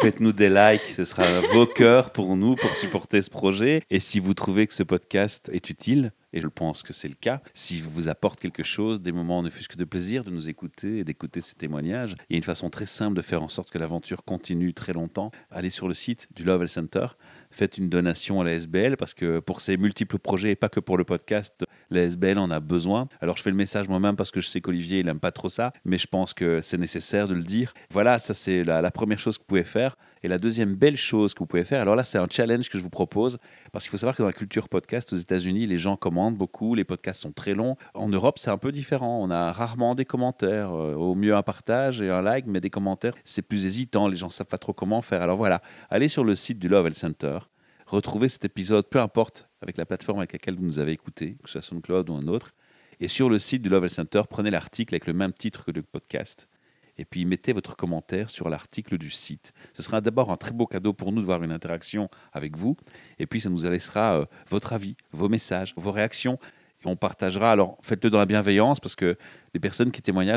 Faites-nous 0.00 0.32
des 0.32 0.50
likes, 0.50 0.82
ce 0.96 1.04
sera 1.04 1.24
vos 1.52 1.66
cœurs 1.66 2.10
pour 2.10 2.36
nous, 2.36 2.54
pour 2.56 2.70
supporter 2.76 3.22
ce 3.22 3.30
projet. 3.30 3.82
Et 3.90 4.00
si 4.00 4.20
vous 4.20 4.34
trouvez 4.34 4.66
que 4.66 4.74
ce 4.74 4.82
podcast 4.82 5.50
est 5.52 5.70
utile, 5.70 6.12
et 6.34 6.40
je 6.40 6.48
pense 6.48 6.82
que 6.82 6.92
c'est 6.92 7.08
le 7.08 7.14
cas, 7.14 7.40
si 7.54 7.80
vous 7.80 8.08
apporte 8.08 8.40
quelque 8.40 8.64
chose, 8.64 9.00
des 9.00 9.12
moments 9.12 9.42
ne 9.42 9.48
fût-ce 9.50 9.68
que 9.68 9.76
de 9.76 9.84
plaisir 9.84 10.24
de 10.24 10.30
nous 10.30 10.48
écouter 10.48 10.98
et 10.98 11.04
d'écouter 11.04 11.40
ces 11.40 11.54
témoignages, 11.54 12.16
il 12.28 12.32
y 12.32 12.34
a 12.34 12.38
une 12.38 12.42
façon 12.42 12.70
très 12.70 12.86
simple 12.86 13.16
de 13.16 13.22
faire 13.22 13.42
en 13.42 13.48
sorte 13.48 13.70
que 13.70 13.78
l'aventure 13.78 14.24
continue 14.24 14.74
très 14.74 14.92
longtemps. 14.92 15.30
Allez 15.50 15.70
sur 15.70 15.86
le 15.86 15.94
site 15.94 16.28
du 16.34 16.42
Love 16.44 16.62
Health 16.62 16.70
Center, 16.72 17.06
faites 17.54 17.78
une 17.78 17.88
donation 17.88 18.40
à 18.40 18.44
la 18.44 18.52
SBL 18.52 18.96
parce 18.96 19.14
que 19.14 19.38
pour 19.40 19.60
ces 19.60 19.76
multiples 19.76 20.18
projets 20.18 20.50
et 20.50 20.56
pas 20.56 20.68
que 20.68 20.80
pour 20.80 20.98
le 20.98 21.04
podcast, 21.04 21.64
la 21.90 22.02
SBL 22.02 22.38
en 22.38 22.50
a 22.50 22.60
besoin. 22.60 23.08
Alors 23.20 23.36
je 23.36 23.42
fais 23.42 23.50
le 23.50 23.56
message 23.56 23.88
moi-même 23.88 24.16
parce 24.16 24.30
que 24.30 24.40
je 24.40 24.48
sais 24.48 24.60
qu'Olivier 24.60 25.00
il 25.00 25.08
aime 25.08 25.20
pas 25.20 25.32
trop 25.32 25.48
ça, 25.48 25.72
mais 25.84 25.98
je 25.98 26.06
pense 26.06 26.34
que 26.34 26.60
c'est 26.60 26.78
nécessaire 26.78 27.28
de 27.28 27.34
le 27.34 27.42
dire. 27.42 27.72
Voilà, 27.90 28.18
ça 28.18 28.34
c'est 28.34 28.64
la, 28.64 28.80
la 28.80 28.90
première 28.90 29.18
chose 29.18 29.38
que 29.38 29.42
vous 29.42 29.48
pouvez 29.48 29.64
faire. 29.64 29.96
Et 30.24 30.28
la 30.28 30.38
deuxième 30.38 30.74
belle 30.74 30.96
chose 30.96 31.34
que 31.34 31.40
vous 31.40 31.46
pouvez 31.46 31.66
faire, 31.66 31.82
alors 31.82 31.96
là 31.96 32.02
c'est 32.02 32.16
un 32.16 32.26
challenge 32.30 32.70
que 32.70 32.78
je 32.78 32.82
vous 32.82 32.88
propose 32.88 33.36
parce 33.72 33.84
qu'il 33.84 33.90
faut 33.90 33.98
savoir 33.98 34.16
que 34.16 34.22
dans 34.22 34.28
la 34.28 34.32
culture 34.32 34.70
podcast 34.70 35.12
aux 35.12 35.18
États-Unis, 35.18 35.66
les 35.66 35.76
gens 35.76 35.98
commandent 35.98 36.38
beaucoup, 36.38 36.74
les 36.74 36.84
podcasts 36.84 37.20
sont 37.20 37.32
très 37.32 37.52
longs. 37.52 37.76
En 37.92 38.08
Europe, 38.08 38.38
c'est 38.38 38.48
un 38.48 38.56
peu 38.56 38.72
différent. 38.72 39.22
On 39.22 39.30
a 39.30 39.52
rarement 39.52 39.94
des 39.94 40.06
commentaires, 40.06 40.72
euh, 40.72 40.94
au 40.94 41.14
mieux 41.14 41.36
un 41.36 41.42
partage 41.42 42.00
et 42.00 42.08
un 42.08 42.22
like, 42.22 42.46
mais 42.46 42.62
des 42.62 42.70
commentaires, 42.70 43.12
c'est 43.24 43.42
plus 43.42 43.66
hésitant. 43.66 44.08
Les 44.08 44.16
gens 44.16 44.30
savent 44.30 44.46
pas 44.46 44.56
trop 44.56 44.72
comment 44.72 45.02
faire. 45.02 45.20
Alors 45.20 45.36
voilà, 45.36 45.60
allez 45.90 46.08
sur 46.08 46.24
le 46.24 46.34
site 46.34 46.58
du 46.58 46.68
Love 46.68 46.90
Center, 46.92 47.40
retrouvez 47.86 48.30
cet 48.30 48.46
épisode, 48.46 48.88
peu 48.88 49.00
importe 49.00 49.50
avec 49.60 49.76
la 49.76 49.84
plateforme 49.84 50.20
avec 50.20 50.32
laquelle 50.32 50.54
vous 50.54 50.64
nous 50.64 50.78
avez 50.78 50.92
écouté, 50.92 51.36
que 51.42 51.50
ce 51.50 51.60
soit 51.60 51.68
SoundCloud 51.68 52.08
ou 52.08 52.14
un 52.14 52.28
autre. 52.28 52.54
Et 52.98 53.08
sur 53.08 53.28
le 53.28 53.38
site 53.38 53.60
du 53.60 53.68
Love 53.68 53.88
Center, 53.88 54.22
prenez 54.30 54.50
l'article 54.50 54.94
avec 54.94 55.06
le 55.06 55.12
même 55.12 55.34
titre 55.34 55.66
que 55.66 55.70
le 55.70 55.82
podcast. 55.82 56.48
Et 56.98 57.04
puis 57.04 57.24
mettez 57.24 57.52
votre 57.52 57.76
commentaire 57.76 58.30
sur 58.30 58.48
l'article 58.48 58.98
du 58.98 59.10
site. 59.10 59.52
Ce 59.72 59.82
sera 59.82 60.00
d'abord 60.00 60.30
un 60.30 60.36
très 60.36 60.52
beau 60.52 60.66
cadeau 60.66 60.92
pour 60.92 61.12
nous 61.12 61.20
de 61.20 61.26
voir 61.26 61.42
une 61.42 61.52
interaction 61.52 62.08
avec 62.32 62.56
vous. 62.56 62.76
Et 63.18 63.26
puis 63.26 63.40
ça 63.40 63.50
nous 63.50 63.62
laissera 63.64 64.20
euh, 64.20 64.26
votre 64.48 64.72
avis, 64.72 64.96
vos 65.12 65.28
messages, 65.28 65.74
vos 65.76 65.90
réactions. 65.90 66.38
Et 66.84 66.88
on 66.88 66.96
partagera. 66.96 67.52
Alors 67.52 67.78
faites-le 67.82 68.10
dans 68.10 68.18
la 68.18 68.26
bienveillance 68.26 68.80
parce 68.80 68.94
que 68.94 69.16
les 69.54 69.60
personnes 69.60 69.90
qui 69.90 70.02
témoignent 70.02 70.36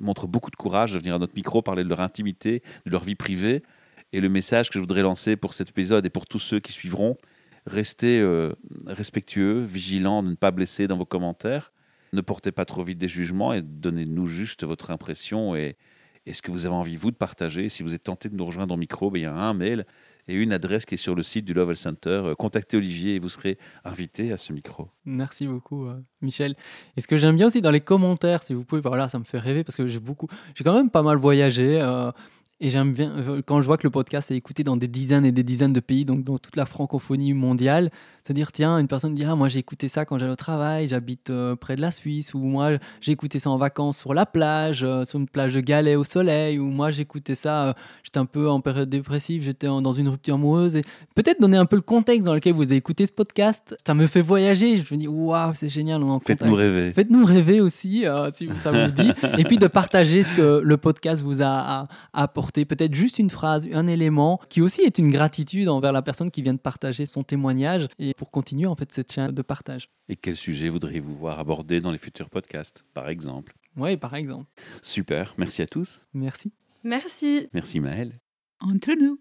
montrent 0.00 0.26
beaucoup 0.26 0.50
de 0.50 0.56
courage 0.56 0.92
de 0.92 0.98
venir 0.98 1.14
à 1.14 1.18
notre 1.18 1.34
micro, 1.34 1.62
parler 1.62 1.84
de 1.84 1.88
leur 1.88 2.00
intimité, 2.00 2.62
de 2.86 2.90
leur 2.90 3.04
vie 3.04 3.14
privée. 3.14 3.62
Et 4.12 4.20
le 4.20 4.28
message 4.28 4.68
que 4.68 4.74
je 4.74 4.80
voudrais 4.80 5.02
lancer 5.02 5.36
pour 5.36 5.54
cet 5.54 5.70
épisode 5.70 6.04
et 6.04 6.10
pour 6.10 6.26
tous 6.26 6.38
ceux 6.38 6.60
qui 6.60 6.72
suivront, 6.72 7.16
restez 7.66 8.20
euh, 8.20 8.52
respectueux, 8.86 9.60
vigilants 9.60 10.22
ne 10.22 10.34
pas 10.34 10.50
blesser 10.50 10.86
dans 10.86 10.96
vos 10.96 11.06
commentaires. 11.06 11.72
Ne 12.12 12.20
portez 12.20 12.52
pas 12.52 12.64
trop 12.66 12.84
vite 12.84 12.98
des 12.98 13.08
jugements 13.08 13.54
et 13.54 13.62
donnez-nous 13.62 14.26
juste 14.26 14.64
votre 14.64 14.90
impression 14.90 15.56
et, 15.56 15.76
et 16.26 16.34
ce 16.34 16.42
que 16.42 16.50
vous 16.50 16.66
avez 16.66 16.74
envie, 16.74 16.96
vous, 16.96 17.10
de 17.10 17.16
partager. 17.16 17.68
Si 17.70 17.82
vous 17.82 17.94
êtes 17.94 18.04
tenté 18.04 18.28
de 18.28 18.36
nous 18.36 18.44
rejoindre 18.44 18.74
au 18.74 18.76
micro, 18.76 19.10
ben, 19.10 19.18
il 19.18 19.22
y 19.22 19.26
a 19.26 19.34
un 19.34 19.54
mail 19.54 19.86
et 20.28 20.34
une 20.34 20.52
adresse 20.52 20.84
qui 20.84 20.94
est 20.94 20.98
sur 20.98 21.14
le 21.14 21.22
site 21.22 21.44
du 21.44 21.54
Love 21.54 21.70
Health 21.70 21.78
Center. 21.78 22.20
Euh, 22.24 22.34
Contactez 22.34 22.76
Olivier 22.76 23.14
et 23.14 23.18
vous 23.18 23.30
serez 23.30 23.58
invité 23.84 24.30
à 24.30 24.36
ce 24.36 24.52
micro. 24.52 24.88
Merci 25.04 25.46
beaucoup, 25.46 25.86
euh, 25.86 26.00
Michel. 26.20 26.54
Et 26.96 27.00
ce 27.00 27.08
que 27.08 27.16
j'aime 27.16 27.36
bien 27.36 27.46
aussi 27.46 27.62
dans 27.62 27.70
les 27.70 27.80
commentaires, 27.80 28.42
si 28.42 28.52
vous 28.52 28.64
pouvez, 28.64 28.82
voilà, 28.82 29.08
ça 29.08 29.18
me 29.18 29.24
fait 29.24 29.38
rêver 29.38 29.64
parce 29.64 29.76
que 29.76 29.88
j'ai 29.88 29.98
j'ai 30.54 30.64
quand 30.64 30.74
même 30.74 30.90
pas 30.90 31.02
mal 31.02 31.16
voyagé. 31.16 31.80
euh, 31.80 32.12
et 32.64 32.70
j'aime 32.70 32.92
bien, 32.92 33.12
quand 33.44 33.60
je 33.60 33.66
vois 33.66 33.76
que 33.76 33.84
le 33.86 33.90
podcast 33.90 34.30
est 34.30 34.36
écouté 34.36 34.62
dans 34.62 34.76
des 34.76 34.86
dizaines 34.88 35.26
et 35.26 35.32
des 35.32 35.42
dizaines 35.42 35.72
de 35.72 35.80
pays, 35.80 36.04
donc 36.04 36.22
dans 36.24 36.38
toute 36.38 36.54
la 36.56 36.64
francophonie 36.64 37.32
mondiale, 37.34 37.90
se 38.26 38.32
dire, 38.32 38.52
tiens, 38.52 38.78
une 38.78 38.86
personne 38.86 39.16
dit, 39.16 39.24
ah, 39.24 39.34
moi 39.34 39.48
j'ai 39.48 39.58
écouté 39.58 39.88
ça 39.88 40.04
quand 40.04 40.16
j'allais 40.16 40.30
au 40.32 40.36
travail, 40.36 40.86
j'habite 40.86 41.30
euh, 41.30 41.56
près 41.56 41.74
de 41.74 41.80
la 41.80 41.90
Suisse, 41.90 42.34
ou 42.34 42.38
moi 42.38 42.70
j'ai 43.00 43.10
écouté 43.10 43.40
ça 43.40 43.50
en 43.50 43.56
vacances 43.56 43.98
sur 43.98 44.14
la 44.14 44.26
plage, 44.26 44.84
euh, 44.84 45.02
sur 45.02 45.18
une 45.18 45.26
plage 45.28 45.54
de 45.54 45.60
galets 45.60 45.96
au 45.96 46.04
soleil, 46.04 46.60
ou 46.60 46.66
moi 46.66 46.92
j'écoutais 46.92 47.34
ça, 47.34 47.66
euh, 47.66 47.72
j'étais 48.04 48.18
un 48.18 48.24
peu 48.24 48.48
en 48.48 48.60
période 48.60 48.88
dépressive, 48.88 49.42
j'étais 49.42 49.66
dans 49.66 49.92
une 49.92 50.08
rupture 50.08 50.36
amoureuse. 50.36 50.76
Et 50.76 50.82
peut-être 51.16 51.40
donner 51.40 51.56
un 51.56 51.66
peu 51.66 51.74
le 51.74 51.82
contexte 51.82 52.24
dans 52.24 52.34
lequel 52.34 52.52
vous 52.52 52.62
avez 52.70 52.76
écouté 52.76 53.08
ce 53.08 53.12
podcast, 53.12 53.74
ça 53.84 53.92
me 53.94 54.06
fait 54.06 54.22
voyager. 54.22 54.76
Je 54.76 54.94
me 54.94 55.00
dis, 55.00 55.08
waouh, 55.08 55.50
c'est 55.54 55.68
génial, 55.68 56.00
on 56.04 56.10
en 56.10 56.20
Faites-nous 56.20 56.54
rêver. 56.54 56.92
Faites-nous 56.92 57.24
rêver 57.26 57.60
aussi, 57.60 58.04
si 58.32 58.48
ça 58.62 58.70
vous 58.70 58.76
le 58.76 58.92
dit. 58.92 59.10
Et 59.38 59.42
puis 59.42 59.58
de 59.58 59.66
partager 59.66 60.22
ce 60.22 60.30
que 60.36 60.60
le 60.62 60.76
podcast 60.76 61.22
vous 61.24 61.42
a 61.42 61.46
a- 61.82 61.88
a 62.12 62.28
Peut-être 62.52 62.94
juste 62.94 63.18
une 63.18 63.30
phrase, 63.30 63.68
un 63.72 63.86
élément, 63.86 64.40
qui 64.48 64.60
aussi 64.60 64.82
est 64.82 64.98
une 64.98 65.10
gratitude 65.10 65.68
envers 65.68 65.92
la 65.92 66.02
personne 66.02 66.30
qui 66.30 66.42
vient 66.42 66.54
de 66.54 66.58
partager 66.58 67.06
son 67.06 67.22
témoignage. 67.22 67.88
Et 67.98 68.14
pour 68.14 68.30
continuer, 68.30 68.66
en 68.66 68.76
fait, 68.76 68.92
cette 68.92 69.12
chaîne 69.12 69.30
de 69.30 69.42
partage. 69.42 69.88
Et 70.08 70.16
quel 70.16 70.36
sujet 70.36 70.68
voudriez-vous 70.68 71.16
voir 71.16 71.38
abordé 71.38 71.80
dans 71.80 71.90
les 71.90 71.98
futurs 71.98 72.30
podcasts, 72.30 72.84
par 72.94 73.08
exemple? 73.08 73.54
Oui, 73.76 73.96
par 73.96 74.14
exemple. 74.14 74.50
Super, 74.82 75.34
merci 75.38 75.62
à 75.62 75.66
tous. 75.66 76.02
Merci. 76.12 76.52
Merci. 76.84 77.48
Merci 77.52 77.80
Maëlle. 77.80 78.20
Entre 78.60 78.92
nous. 79.00 79.18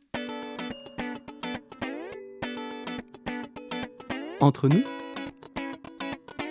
Entre 4.40 4.68
nous, 4.68 4.84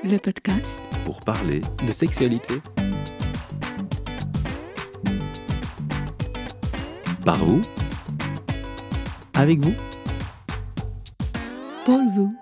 Le 0.05 0.17
podcast 0.19 0.81
Pour 1.05 1.21
parler 1.21 1.61
de 1.87 1.93
sexualité. 1.93 2.55
Par 7.25 7.37
vous 7.37 7.61
Avec 9.35 9.59
vous. 9.61 9.75
pour 11.85 12.01
vous. 12.15 12.40